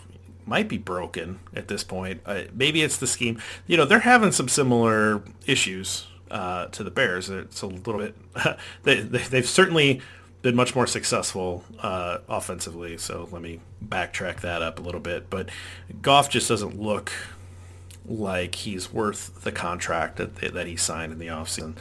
[0.47, 2.21] might be broken at this point.
[2.25, 3.41] Uh, maybe it's the scheme.
[3.67, 7.29] You know, they're having some similar issues uh, to the Bears.
[7.29, 8.15] It's a little bit.
[8.83, 10.01] they, they have certainly
[10.41, 12.97] been much more successful uh, offensively.
[12.97, 15.29] So let me backtrack that up a little bit.
[15.29, 15.49] But
[16.01, 17.11] Goff just doesn't look
[18.05, 21.75] like he's worth the contract that, that he signed in the offseason.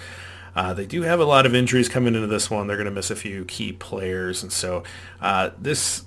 [0.57, 2.67] Uh, they do have a lot of injuries coming into this one.
[2.67, 4.85] They're going to miss a few key players, and so
[5.21, 6.07] uh, this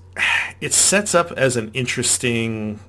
[0.61, 2.79] it sets up as an interesting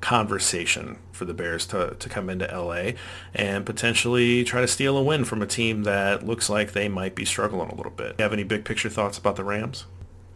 [0.00, 2.92] conversation for the Bears to, to come into LA
[3.34, 7.14] and potentially try to steal a win from a team that looks like they might
[7.14, 8.16] be struggling a little bit.
[8.18, 9.84] You have any big picture thoughts about the Rams?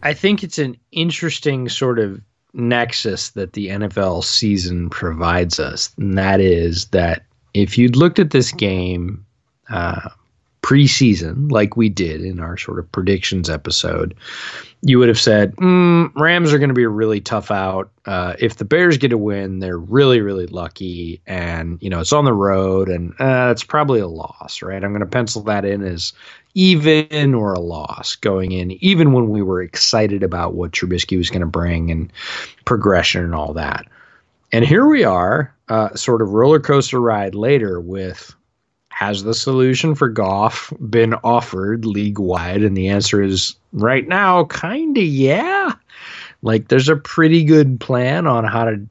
[0.03, 2.21] I think it's an interesting sort of
[2.53, 7.23] nexus that the NFL season provides us, and that is that
[7.55, 9.25] if you'd looked at this game
[9.69, 10.09] uh,
[10.65, 14.15] preseason, like we did in our sort of predictions episode,
[14.81, 17.91] you would have said mm, Rams are going to be a really tough out.
[18.07, 22.11] Uh, if the Bears get a win, they're really, really lucky, and you know it's
[22.11, 24.83] on the road, and uh, it's probably a loss, right?
[24.83, 26.13] I'm going to pencil that in as
[26.55, 31.29] even or a loss going in, even when we were excited about what Trubisky was
[31.29, 32.11] going to bring and
[32.63, 33.85] progression and all that.
[34.51, 38.33] And here we are, uh, sort of roller coaster ride later with
[38.95, 42.63] has the solution for Goff been offered league wide?
[42.63, 45.73] And the answer is right now, kind of yeah.
[46.41, 48.87] Like there's a pretty good plan on how to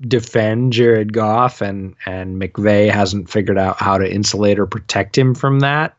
[0.00, 5.36] defend Jared Goff, and and McVay hasn't figured out how to insulate or protect him
[5.36, 5.96] from that.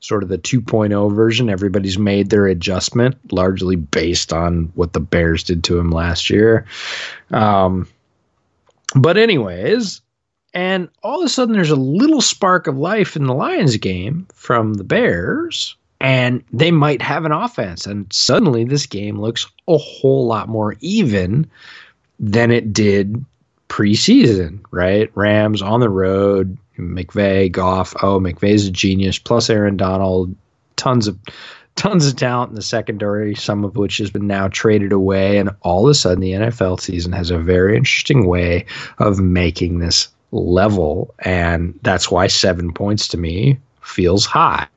[0.00, 1.48] Sort of the 2.0 version.
[1.48, 6.66] Everybody's made their adjustment, largely based on what the Bears did to him last year.
[7.30, 7.86] Um,
[8.96, 10.00] but anyways,
[10.54, 14.26] and all of a sudden, there's a little spark of life in the Lions game
[14.34, 17.86] from the Bears, and they might have an offense.
[17.86, 21.48] And suddenly, this game looks a whole lot more even
[22.18, 23.24] than it did
[23.68, 25.10] preseason, right?
[25.14, 27.94] Rams on the road, McVay, Goff.
[28.02, 29.18] Oh, McVay's a genius.
[29.18, 30.34] Plus Aaron Donald,
[30.76, 31.18] tons of
[31.76, 35.38] tons of talent in the secondary, some of which has been now traded away.
[35.38, 38.66] And all of a sudden, the NFL season has a very interesting way
[38.98, 41.14] of making this level.
[41.20, 44.68] And that's why seven points to me feels high,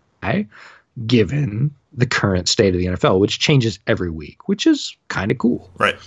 [1.06, 5.38] given the current state of the NFL, which changes every week, which is kind of
[5.38, 5.70] cool.
[5.78, 5.98] Right.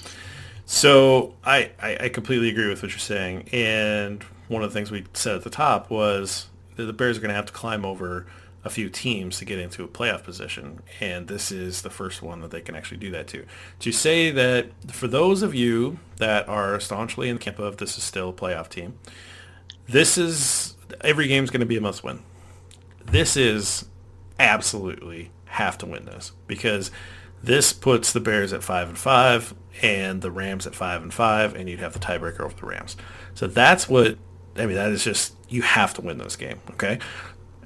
[0.66, 3.50] So I, I, completely agree with what you're saying.
[3.52, 7.20] And one of the things we said at the top was that the Bears are
[7.20, 8.26] going to have to climb over
[8.64, 10.80] a few teams to get into a playoff position.
[11.00, 13.44] And this is the first one that they can actually do that to.
[13.80, 17.98] To say that for those of you that are staunchly in the camp of this
[17.98, 18.98] is still a playoff team,
[19.88, 22.22] this is every game's going to be a must win.
[23.04, 23.86] This is
[24.38, 26.90] absolutely have to win this because
[27.42, 31.54] this puts the Bears at five and five and the Rams at five and five,
[31.54, 32.96] and you'd have the tiebreaker over the Rams.
[33.34, 34.16] So that's what
[34.56, 34.76] I mean.
[34.76, 36.98] That is just you have to win this game, okay?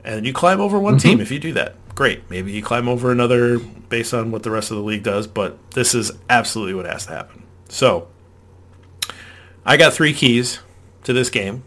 [0.04, 1.08] And you climb over one mm-hmm.
[1.08, 1.76] team if you do that.
[1.94, 2.30] Great.
[2.30, 5.72] Maybe you climb over another based on what the rest of the league does, but
[5.72, 7.42] this is absolutely what has to happen.
[7.68, 8.08] So
[9.64, 10.60] I got three keys
[11.04, 11.62] to this game.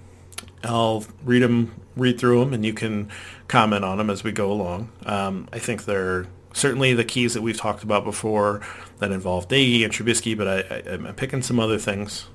[0.63, 3.09] I'll read them, read through them, and you can
[3.47, 4.89] comment on them as we go along.
[5.05, 8.61] Um, I think they're certainly the keys that we've talked about before
[8.99, 12.27] that involve Nagy and Trubisky, but I, I'm picking some other things.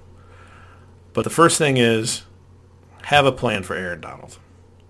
[1.12, 2.22] But the first thing is
[3.04, 4.38] have a plan for Aaron Donald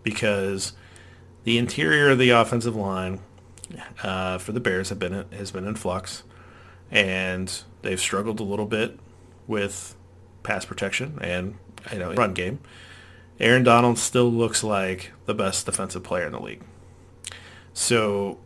[0.03, 0.73] because
[1.45, 3.21] the interior of the offensive line
[4.03, 6.23] uh, for the Bears have been has been in flux,
[6.91, 8.99] and they've struggled a little bit
[9.47, 9.95] with
[10.43, 11.57] pass protection and
[11.93, 12.59] you know run game.
[13.39, 16.63] Aaron Donald still looks like the best defensive player in the league.
[17.75, 18.39] So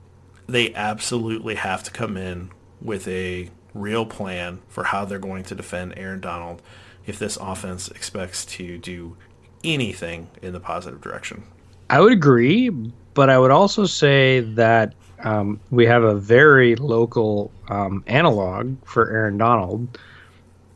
[0.48, 2.50] they absolutely have to come in
[2.82, 6.60] with a real plan for how they're going to defend Aaron Donald
[7.06, 9.16] if this offense expects to do
[9.62, 11.44] anything in the positive direction.
[11.88, 12.70] I would agree,
[13.14, 19.10] but I would also say that um, we have a very local um, analog for
[19.10, 19.98] Aaron Donald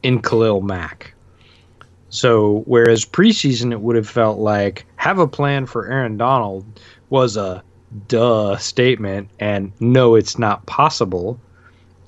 [0.02, 1.13] in Khalil Mack.
[2.14, 6.64] So whereas preseason it would have felt like have a plan for Aaron Donald
[7.10, 7.60] was a
[8.06, 11.40] duh statement and no it's not possible.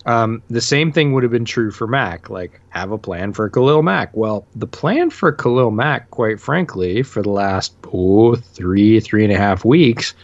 [0.05, 2.31] Um, the same thing would have been true for Mack.
[2.31, 4.17] like have a plan for Khalil Mack.
[4.17, 9.33] Well, the plan for Khalil Mack, quite frankly, for the last oh, three, three and
[9.33, 10.15] a half weeks,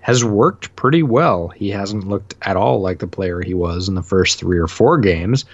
[0.00, 1.48] has worked pretty well.
[1.48, 4.68] He hasn't looked at all like the player he was in the first three or
[4.68, 5.46] four games.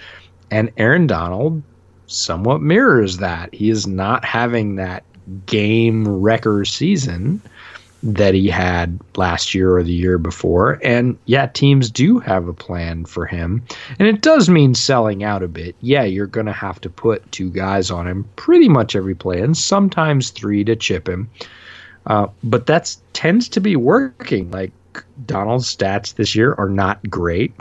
[0.51, 1.63] And Aaron Donald
[2.09, 3.53] somewhat mirrors that.
[3.53, 5.03] He is not having that
[5.45, 7.41] game wrecker season
[8.01, 10.79] that he had last year or the year before.
[10.83, 13.61] And yeah, teams do have a plan for him.
[13.99, 15.75] And it does mean selling out a bit.
[15.81, 19.41] Yeah, you're going to have to put two guys on him pretty much every play,
[19.41, 21.29] and sometimes three to chip him.
[22.05, 24.49] Uh, but that tends to be working.
[24.49, 24.71] Like
[25.25, 27.53] Donald's stats this year are not great.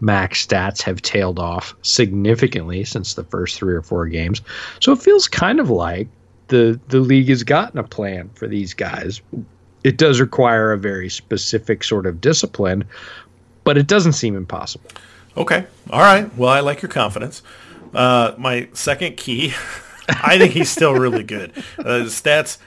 [0.00, 4.40] Mack's stats have tailed off significantly since the first three or four games.
[4.80, 6.08] So it feels kind of like
[6.48, 9.20] the the league has gotten a plan for these guys.
[9.84, 12.84] It does require a very specific sort of discipline,
[13.64, 14.90] but it doesn't seem impossible.
[15.36, 15.64] Okay.
[15.90, 16.34] All right.
[16.36, 17.42] Well, I like your confidence.
[17.94, 19.52] Uh, my second key,
[20.08, 21.52] I think he's still really good.
[21.78, 22.58] Uh, stats.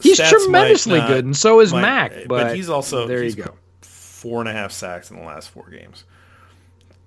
[0.00, 2.12] He's stats tremendously not- good, and so is might- Mack.
[2.28, 3.54] But, he's also there he's you go.
[3.80, 6.04] Four and a half sacks in the last four games.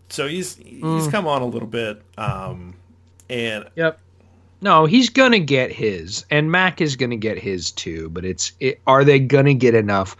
[0.09, 1.11] So he's he's Mm.
[1.11, 2.75] come on a little bit, um,
[3.29, 3.99] and Yep.
[4.61, 8.09] No, he's gonna get his, and Mack is gonna get his too.
[8.09, 10.15] But it's it, are they gonna get enough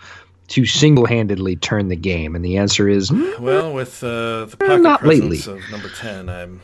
[0.50, 2.36] to single-handedly turn the game?
[2.36, 5.54] And the answer is mm, well, with uh, the pocket not presence lately.
[5.64, 6.62] of number ten, I'm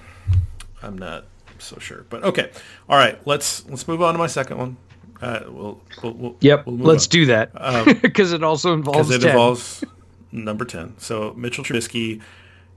[0.84, 1.26] I'm not
[1.60, 2.06] so sure.
[2.10, 2.52] But okay,
[2.90, 3.18] all right.
[3.26, 4.78] Let's let's move on to my second one.
[5.22, 7.10] Uh, we'll, we'll, we'll Yep, let's on.
[7.12, 7.54] do that
[8.02, 9.30] because it also involves because it 10.
[9.30, 9.84] involves
[10.32, 10.96] number 10.
[10.98, 12.22] So Mitchell Trubisky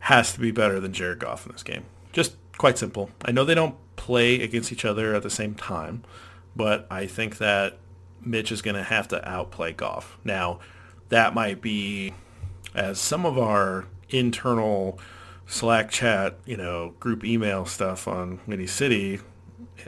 [0.05, 1.87] has to be better than Jared Goff in this game.
[2.13, 3.09] Just quite simple.
[3.25, 6.03] I know they don't play against each other at the same time,
[6.55, 7.79] but I think that
[8.21, 10.19] Mitch is going to have to outplay Goff.
[10.23, 10.61] Now,
[11.09, 12.13] that might be
[12.75, 14.99] as some of our internal
[15.47, 19.21] Slack chat, you know, group email stuff on Mini City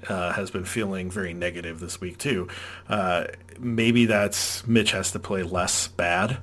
[0.08, 2.48] uh, has been feeling very negative this week too.
[2.88, 3.26] Uh,
[3.58, 6.38] maybe that's Mitch has to play less bad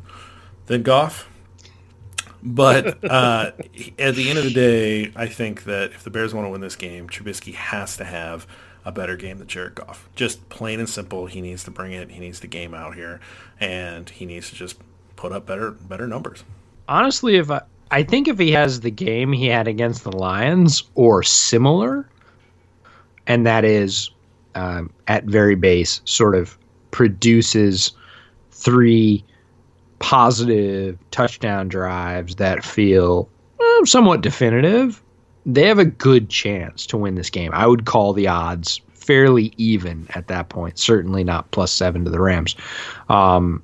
[0.68, 1.28] than Goff.
[2.46, 3.52] But uh,
[3.98, 6.62] at the end of the day, I think that if the Bears want to win
[6.62, 8.46] this game, Trubisky has to have
[8.86, 10.10] a better game than Jared Goff.
[10.16, 12.12] Just plain and simple, he needs to bring it.
[12.12, 13.22] He needs to game out here,
[13.60, 14.78] and he needs to just
[15.16, 16.44] put up better better numbers.
[16.90, 20.84] honestly, if I, I think if he has the game he had against the Lions
[20.96, 22.10] or similar,
[23.28, 24.10] and that is
[24.56, 26.58] um, at very base, sort of
[26.92, 27.92] produces
[28.52, 29.24] three
[30.04, 33.30] positive touchdown drives that feel
[33.62, 35.02] eh, somewhat definitive,
[35.46, 37.52] they have a good chance to win this game.
[37.54, 40.78] I would call the odds fairly even at that point.
[40.78, 42.54] Certainly not plus seven to the Rams.
[43.08, 43.64] Um,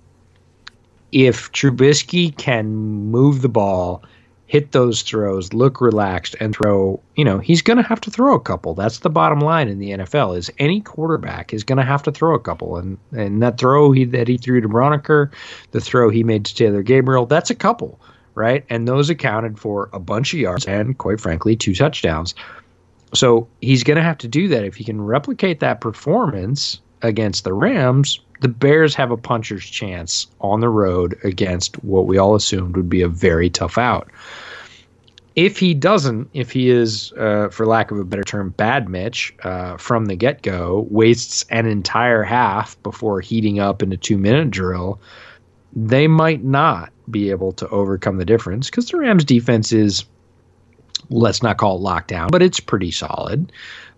[1.12, 2.68] if Trubisky can
[3.12, 4.02] move the ball,
[4.50, 8.34] hit those throws, look relaxed, and throw, you know, he's going to have to throw
[8.34, 8.74] a couple.
[8.74, 10.36] That's the bottom line in the NFL.
[10.36, 13.92] Is any quarterback is going to have to throw a couple, and and that throw
[13.92, 15.32] he that he threw to Braunecker,
[15.70, 18.00] the throw he made to Taylor Gabriel, that's a couple,
[18.34, 18.66] right?
[18.72, 22.34] And those accounted for a bunch of yards and, quite frankly, two touchdowns.
[23.14, 24.66] So he's going to have to do that.
[24.66, 30.28] If he can replicate that performance against the Rams, the Bears have a puncher's chance
[30.42, 34.10] on the road against what we all assumed would be a very tough out.
[35.36, 39.34] If he doesn't, if he is, uh, for lack of a better term, bad Mitch
[39.44, 44.18] uh, from the get go, wastes an entire half before heating up in a two
[44.18, 45.00] minute drill,
[45.74, 50.04] they might not be able to overcome the difference because the Rams defense is
[51.10, 53.52] let's not call it lockdown, but it's pretty solid.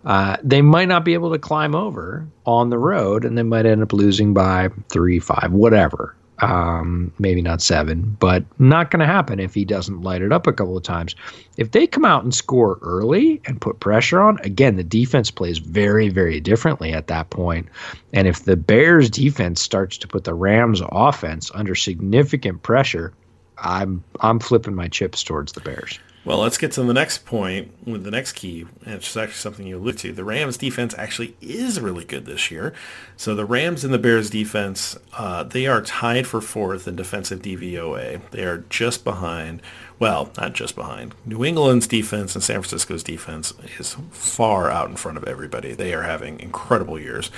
[0.04, 3.66] Uh, they might not be able to climb over on the road, and they might
[3.66, 6.16] end up losing by three, five, whatever.
[6.38, 10.48] Um, maybe not seven, but not going to happen if he doesn't light it up
[10.48, 11.14] a couple of times.
[11.56, 15.58] If they come out and score early and put pressure on, again, the defense plays
[15.58, 17.68] very, very differently at that point.
[18.12, 23.12] And if the Bears defense starts to put the Rams offense under significant pressure,
[23.58, 26.00] I'm I'm flipping my chips towards the Bears.
[26.24, 29.66] Well, let's get to the next point with the next key, and it's actually something
[29.66, 30.12] you alluded to.
[30.12, 32.72] The Rams defense actually is really good this year.
[33.16, 37.42] So the Rams and the Bears defense, uh, they are tied for fourth in defensive
[37.42, 38.20] DVOA.
[38.30, 39.62] They are just behind,
[39.98, 41.16] well, not just behind.
[41.26, 45.72] New England's defense and San Francisco's defense is far out in front of everybody.
[45.72, 47.32] They are having incredible years.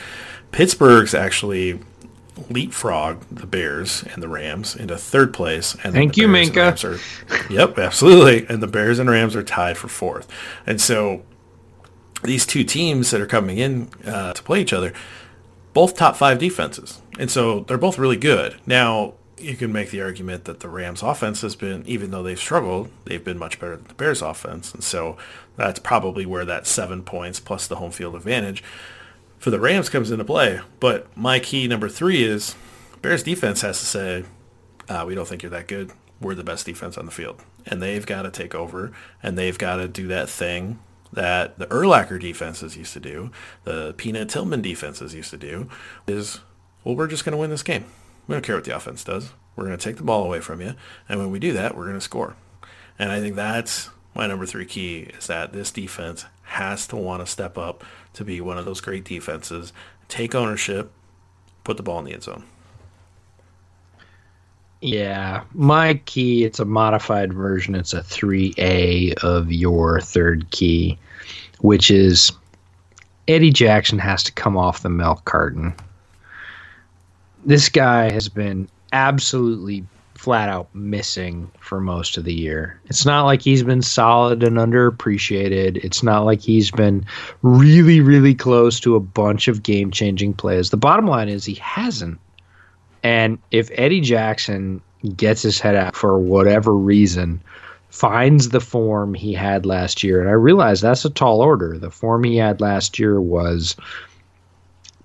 [0.53, 1.81] Pittsburgh's actually
[2.51, 5.75] leapfrog the Bears and the Rams into third place.
[5.85, 7.49] And Thank the you, Bears Minkah.
[7.49, 8.47] Are- yep, absolutely.
[8.49, 10.29] And the Bears and Rams are tied for fourth.
[10.67, 11.23] And so
[12.23, 14.93] these two teams that are coming in uh, to play each other,
[15.73, 17.01] both top five defenses.
[17.19, 18.57] And so they're both really good.
[18.67, 22.39] Now, you can make the argument that the Rams offense has been, even though they've
[22.39, 24.73] struggled, they've been much better than the Bears offense.
[24.73, 25.17] And so
[25.57, 28.63] that's probably where that seven points plus the home field advantage
[29.45, 30.59] for the Rams comes into play.
[30.81, 32.55] But my key number three is
[33.03, 34.25] Bears defense has to say,
[34.89, 35.93] uh, we don't think you're that good.
[36.19, 37.43] We're the best defense on the field.
[37.67, 38.93] And they've got to take over
[39.23, 40.79] and they've got to do that thing
[41.13, 43.31] that the Urlacher defenses used to do,
[43.65, 45.69] the Peanut Tillman defenses used to do,
[46.07, 46.41] is,
[46.83, 47.85] well, we're just going to win this game.
[48.27, 49.35] We don't care what the offense does.
[49.57, 50.75] We're going to take the ball away from you.
[51.07, 52.35] And when we do that, we're going to score.
[52.99, 57.21] And I think that's my number three key is that this defense has to want
[57.21, 57.85] to step up
[58.15, 59.73] to be one of those great defenses,
[60.09, 60.91] take ownership,
[61.63, 62.45] put the ball in the end zone.
[64.81, 67.75] Yeah, my key, it's a modified version.
[67.75, 70.99] It's a 3A of your third key,
[71.61, 72.33] which is
[73.27, 75.75] Eddie Jackson has to come off the milk carton.
[77.47, 79.85] This guy has been absolutely
[80.25, 82.81] flat out missing for most of the year.
[82.87, 85.85] It's not like he's been solid and underappreciated.
[85.85, 87.05] It's not like he's been
[87.43, 90.71] really, really close to a bunch of game changing plays.
[90.71, 92.19] The bottom line is he hasn't.
[93.03, 94.81] And if Eddie Jackson
[95.15, 97.43] gets his head out for whatever reason,
[97.91, 101.79] finds the form he had last year, and I realize that's a tall order.
[101.79, 103.77] The form he had last year was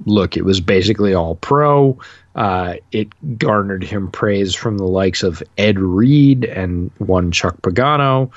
[0.05, 1.99] look, it was basically all pro.
[2.39, 8.31] Uh, it garnered him praise from the likes of Ed Reed and one Chuck Pagano.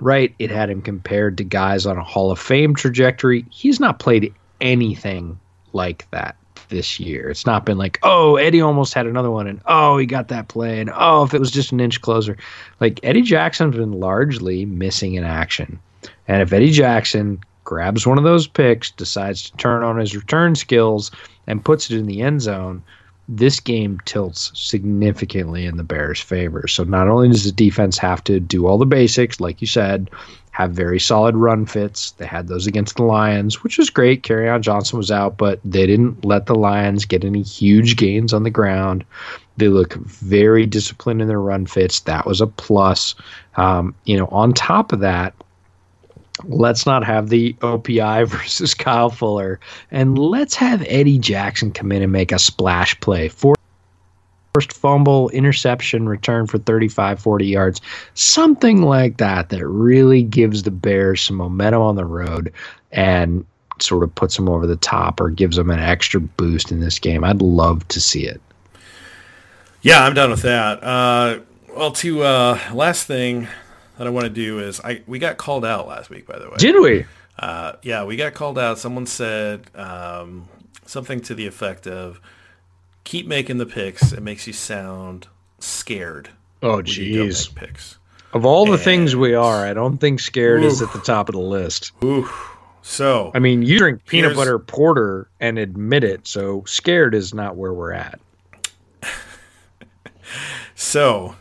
[0.00, 0.34] Right?
[0.38, 3.44] It had him compared to guys on a Hall of Fame trajectory.
[3.50, 4.32] He's not played
[4.62, 5.38] anything
[5.74, 6.36] like that
[6.70, 7.28] this year.
[7.28, 10.48] It's not been like, oh, Eddie almost had another one, and oh, he got that
[10.48, 12.38] play, and oh, if it was just an inch closer.
[12.80, 15.78] Like Eddie Jackson's been largely missing in action.
[16.28, 20.54] And if Eddie Jackson grabs one of those picks, decides to turn on his return
[20.54, 21.10] skills,
[21.46, 22.82] and puts it in the end zone,
[23.28, 26.68] this game tilts significantly in the Bears' favor.
[26.68, 30.10] So not only does the defense have to do all the basics, like you said,
[30.52, 32.12] have very solid run fits.
[32.12, 34.22] They had those against the Lions, which was great.
[34.22, 38.42] Kerryon Johnson was out, but they didn't let the Lions get any huge gains on
[38.42, 39.04] the ground.
[39.56, 42.00] They look very disciplined in their run fits.
[42.00, 43.14] That was a plus.
[43.56, 45.34] Um, you know, on top of that,
[46.44, 49.60] let's not have the OPI versus Kyle Fuller,
[49.90, 53.28] and let's have Eddie Jackson come in and make a splash play.
[53.28, 53.54] for
[54.54, 57.80] First fumble, interception, return for 35, 40 yards,
[58.14, 62.50] something like that, that really gives the Bears some momentum on the road
[62.90, 63.44] and
[63.82, 66.98] sort of puts them over the top or gives them an extra boost in this
[66.98, 67.22] game.
[67.22, 68.40] I'd love to see it.
[69.82, 70.82] Yeah, I'm done with that.
[70.82, 71.40] Uh,
[71.76, 73.48] well, to uh, last thing
[73.98, 76.48] that I want to do is I we got called out last week, by the
[76.50, 76.56] way.
[76.58, 77.04] Did we?
[77.38, 78.78] Uh, yeah, we got called out.
[78.78, 80.48] Someone said um,
[80.86, 82.20] something to the effect of,
[83.04, 84.12] "Keep making the picks.
[84.12, 85.28] It makes you sound
[85.58, 86.30] scared."
[86.62, 87.54] Oh, jeez.
[87.54, 87.98] Picks.
[88.32, 90.98] Of all the and, things we are, I don't think scared oof, is at the
[91.00, 91.92] top of the list.
[92.02, 92.56] Oof.
[92.82, 96.26] So, I mean, you drink peanut butter porter and admit it.
[96.26, 98.20] So, scared is not where we're at.
[100.76, 101.34] so,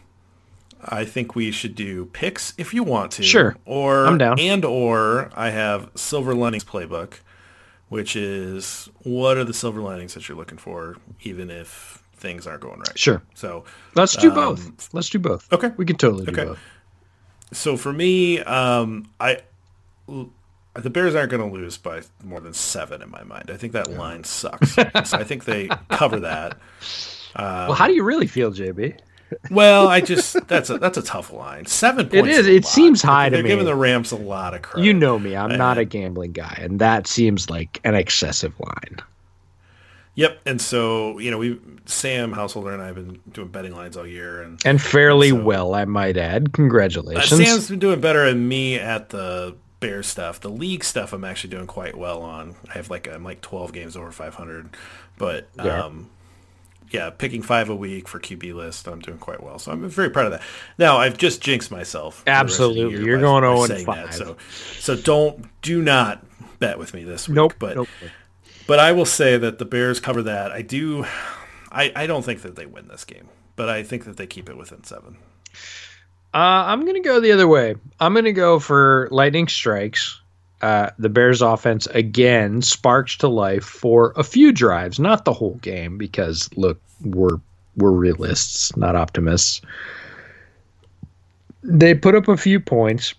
[0.86, 3.23] I think we should do picks if you want to.
[3.23, 3.55] Sure.
[3.65, 4.39] Or I'm down.
[4.39, 7.15] And or I have Silver Linings Playbook,
[7.89, 12.61] which is what are the silver linings that you're looking for, even if things aren't
[12.61, 12.97] going right.
[12.97, 13.21] Sure.
[13.33, 13.65] So
[13.95, 14.93] let's do um, both.
[14.93, 15.51] Let's do both.
[15.51, 15.71] Okay.
[15.77, 16.45] We can totally do okay.
[16.45, 16.59] both.
[17.51, 19.41] So for me, um, I
[20.07, 23.49] the Bears aren't going to lose by more than seven in my mind.
[23.49, 24.73] I think that line sucks.
[24.75, 26.53] so I think they cover that.
[27.36, 28.99] Um, well, how do you really feel, JB?
[29.51, 31.65] Well, I just that's a that's a tough line.
[31.65, 32.28] Seven points.
[32.28, 32.47] It is.
[32.47, 32.65] It lot.
[32.65, 33.49] seems high They're to me.
[33.49, 34.86] They're giving the Rams a lot of credit.
[34.86, 35.36] You know me.
[35.36, 39.01] I'm not a gambling guy, and that seems like an excessive line.
[40.15, 40.41] Yep.
[40.45, 44.07] And so you know, we Sam Householder and I have been doing betting lines all
[44.07, 46.53] year, and and fairly and so, well, I might add.
[46.53, 47.32] Congratulations.
[47.34, 50.39] Uh, Sam's been doing better than me at the Bear stuff.
[50.39, 52.55] The league stuff, I'm actually doing quite well on.
[52.69, 54.69] I have like I'm like 12 games over 500,
[55.17, 55.84] but yeah.
[55.84, 56.09] um
[56.91, 58.88] yeah, picking five a week for QB list.
[58.88, 60.41] I'm doing quite well, so I'm very proud of that.
[60.77, 62.23] Now I've just jinxed myself.
[62.27, 64.07] Absolutely, you're going zero and five.
[64.07, 64.38] That, so,
[64.79, 66.25] so don't do not
[66.59, 67.36] bet with me this week.
[67.36, 67.55] Nope.
[67.59, 67.88] But nope.
[68.67, 70.51] but I will say that the Bears cover that.
[70.51, 71.05] I do.
[71.71, 74.49] I I don't think that they win this game, but I think that they keep
[74.49, 75.17] it within seven.
[76.33, 77.75] Uh, I'm going to go the other way.
[77.97, 80.19] I'm going to go for lightning strikes
[80.61, 85.55] uh, the Bears offense again sparks to life for a few drives, not the whole
[85.55, 87.39] game, because look, we're
[87.77, 89.61] we're realists, not optimists.
[91.63, 93.13] They put up a few points.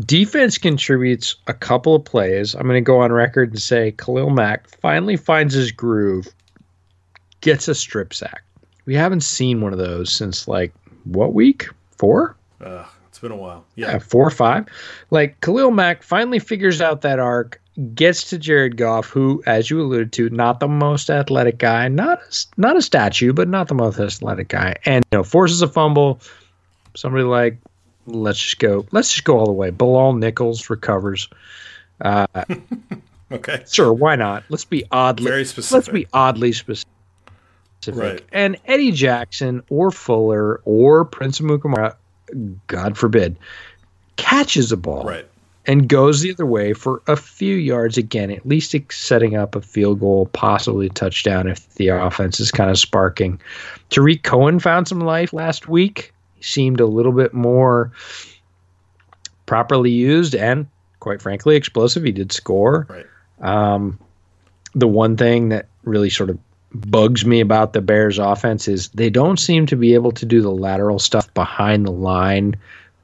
[0.00, 2.54] Defense contributes a couple of plays.
[2.54, 6.28] I'm going to go on record and say Khalil Mack finally finds his groove,
[7.40, 8.42] gets a strip sack.
[8.86, 10.72] We haven't seen one of those since like
[11.04, 11.68] what week?
[11.96, 12.36] Four?
[12.60, 12.84] Uh,
[13.24, 13.64] been a while.
[13.74, 13.92] Yeah.
[13.92, 14.66] yeah, four or five.
[15.10, 17.60] Like Khalil Mack finally figures out that arc,
[17.94, 22.20] gets to Jared Goff, who, as you alluded to, not the most athletic guy, not
[22.20, 25.68] a, not a statue, but not the most athletic guy, and you know forces a
[25.68, 26.20] fumble.
[26.94, 27.58] Somebody like,
[28.06, 29.70] let's just go, let's just go all the way.
[29.70, 31.28] Bilal Nichols recovers.
[32.00, 32.26] Uh,
[33.30, 34.42] okay, sure, why not?
[34.48, 35.74] Let's be oddly very specific.
[35.74, 36.88] Let's be oddly specific.
[37.86, 38.20] Right.
[38.32, 41.94] And Eddie Jackson or Fuller or Prince Amukamara
[42.66, 43.36] God forbid,
[44.16, 45.04] catches a ball.
[45.04, 45.26] Right.
[45.66, 49.62] and goes the other way for a few yards again, at least setting up a
[49.62, 53.40] field goal, possibly a touchdown if the offense is kind of sparking.
[53.88, 56.12] Tarik Cohen found some life last week.
[56.34, 57.92] He seemed a little bit more
[59.46, 60.66] properly used and,
[61.00, 62.04] quite frankly, explosive.
[62.04, 62.86] He did score.
[62.88, 63.06] Right.
[63.40, 63.98] Um,
[64.74, 66.38] the one thing that really sort of
[66.74, 70.42] bugs me about the Bears offense is they don't seem to be able to do
[70.42, 72.56] the lateral stuff behind the line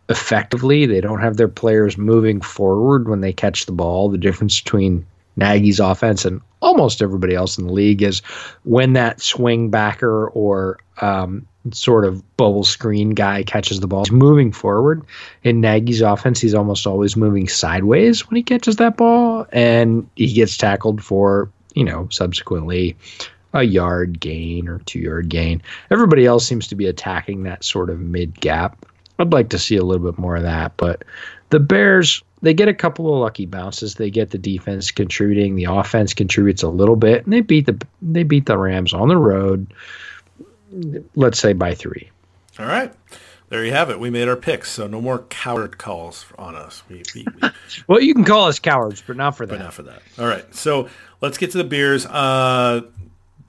[0.09, 0.87] effectively.
[0.87, 4.09] They don't have their players moving forward when they catch the ball.
[4.09, 5.07] The difference between
[5.37, 8.21] Nagy's offense and almost everybody else in the league is
[8.64, 14.12] when that swing backer or um, sort of bubble screen guy catches the ball, he's
[14.12, 15.05] moving forward.
[15.45, 20.33] In Nagy's offense, he's almost always moving sideways when he catches that ball, and he
[20.33, 22.97] gets tackled for, you know, subsequently
[23.53, 25.62] a yard gain or two yard gain.
[25.90, 28.86] Everybody else seems to be attacking that sort of mid gap.
[29.18, 31.05] I'd like to see a little bit more of that, but
[31.51, 33.96] the Bears they get a couple of lucky bounces.
[33.96, 37.78] They get the defense contributing, the offense contributes a little bit, and they beat the
[38.01, 39.72] they beat the Rams on the road.
[41.14, 42.11] Let's say by three.
[42.59, 42.92] All right.
[43.48, 43.98] There you have it.
[43.98, 46.84] We made our picks, so no more coward calls on us.
[46.88, 47.51] We, we, we
[47.88, 49.59] well, you can call us cowards, but not for that.
[49.59, 50.03] But not for that.
[50.18, 50.55] All right.
[50.55, 50.88] So
[51.20, 52.07] let's get to the beers.
[52.07, 52.82] Uh,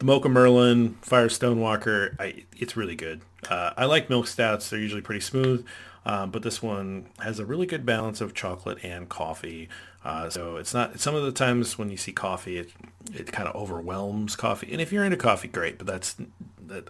[0.02, 3.22] the Mocha Merlin, Firestone Walker, I, it's really good.
[3.48, 4.68] Uh, I like milk stouts.
[4.68, 5.64] They're usually pretty smooth,
[6.08, 9.70] um, but this one has a really good balance of chocolate and coffee.
[10.04, 12.72] Uh, so it's not some of the times when you see coffee, it
[13.14, 14.72] it kind of overwhelms coffee.
[14.72, 15.78] And if you're into coffee, great.
[15.78, 16.16] But that's
[16.66, 16.90] that,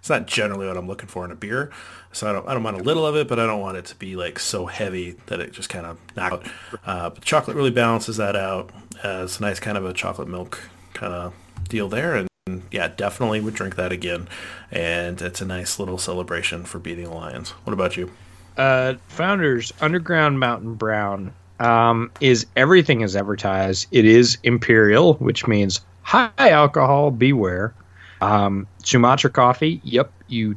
[0.00, 1.70] it's not generally what I'm looking for in a beer.
[2.10, 3.84] So I don't I don't mind a little of it, but I don't want it
[3.86, 6.52] to be like so heavy that it just kind of knocks out.
[6.84, 8.70] Uh, but chocolate really balances that out.
[9.04, 10.58] It's a nice kind of a chocolate milk
[10.94, 11.32] kind of
[11.68, 12.29] deal there, and
[12.70, 14.28] yeah, definitely would drink that again.
[14.70, 17.50] And it's a nice little celebration for beating the Lions.
[17.50, 18.10] What about you?
[18.56, 23.86] Uh, Founders Underground Mountain Brown um, is everything is advertised.
[23.90, 27.10] It is imperial, which means high alcohol.
[27.10, 27.74] Beware.
[28.20, 29.80] Um, Sumatra coffee.
[29.84, 30.56] Yep, you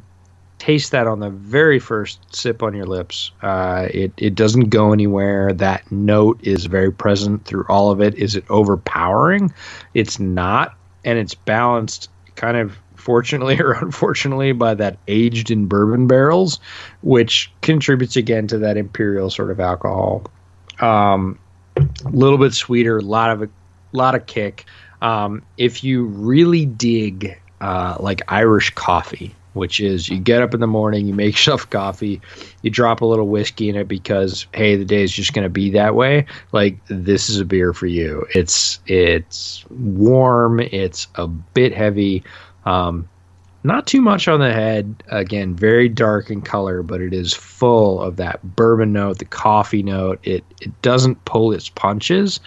[0.58, 3.30] taste that on the very first sip on your lips.
[3.42, 5.52] Uh, it it doesn't go anywhere.
[5.52, 8.14] That note is very present through all of it.
[8.14, 9.52] Is it overpowering?
[9.94, 10.74] It's not
[11.04, 16.58] and it's balanced kind of fortunately or unfortunately by that aged in bourbon barrels,
[17.02, 20.24] which contributes again to that imperial sort of alcohol.
[20.80, 21.38] Um,
[21.76, 23.48] a little bit sweeter, a lot of a
[23.92, 24.64] lot of kick.
[25.02, 30.60] Um, if you really dig uh, like Irish coffee, which is you get up in
[30.60, 32.20] the morning, you make yourself coffee,
[32.62, 35.50] you drop a little whiskey in it because hey, the day is just going to
[35.50, 36.26] be that way.
[36.52, 38.26] Like this is a beer for you.
[38.34, 42.22] It's it's warm, it's a bit heavy,
[42.66, 43.08] um,
[43.64, 45.02] not too much on the head.
[45.08, 49.82] Again, very dark in color, but it is full of that bourbon note, the coffee
[49.82, 50.20] note.
[50.22, 52.40] It it doesn't pull its punches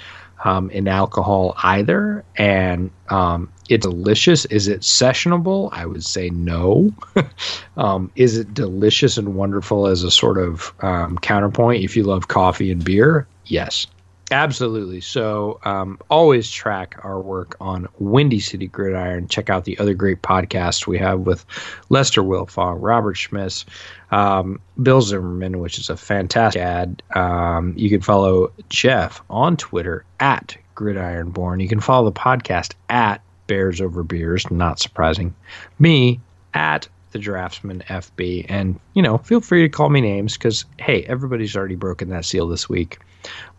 [0.48, 4.46] um, in alcohol either, and um, it's delicious.
[4.46, 5.70] Is it sessionable?
[5.74, 6.94] I would say no.
[7.78, 12.30] um, is it delicious and wonderful as a sort of um, counterpoint if you love
[12.30, 13.28] coffee and beer?
[13.46, 13.88] Yes.
[14.30, 15.00] Absolutely.
[15.00, 19.30] So um, always track our work on Windy City Gridiron.
[19.30, 21.46] Check out the other great podcasts we have with
[21.90, 23.66] Lester Wiltfong, Robert Schmitz,
[24.12, 27.02] um, Bill Zimmerman, which is a fantastic ad.
[27.16, 31.62] Um, you can follow Jeff on Twitter at Gridironborn.
[31.62, 35.34] You can follow the podcast at Bears Over Beers, not surprising.
[35.80, 36.20] Me
[36.54, 38.46] at the Draftsman FB.
[38.50, 42.26] And, you know, feel free to call me names because, hey, everybody's already broken that
[42.26, 43.00] seal this week.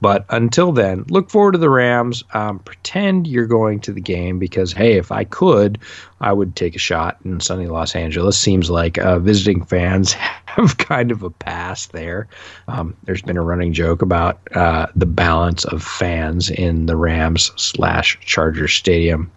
[0.01, 2.23] But until then, look forward to the Rams.
[2.33, 5.79] Um, pretend you're going to the game because, hey, if I could,
[6.21, 8.39] I would take a shot in sunny Los Angeles.
[8.39, 10.13] Seems like uh, visiting fans
[10.47, 12.29] have kind of a pass there.
[12.69, 17.51] Um, there's been a running joke about uh, the balance of fans in the Rams
[17.57, 19.31] slash Chargers Stadium.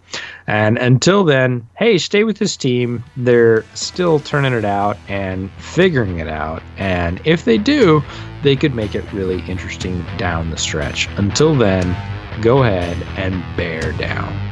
[0.46, 3.02] And until then, hey, stay with this team.
[3.16, 6.62] They're still turning it out and figuring it out.
[6.76, 8.02] And if they do,
[8.42, 11.08] they could make it really interesting down the stretch.
[11.16, 11.96] Until then,
[12.40, 14.51] go ahead and bear down.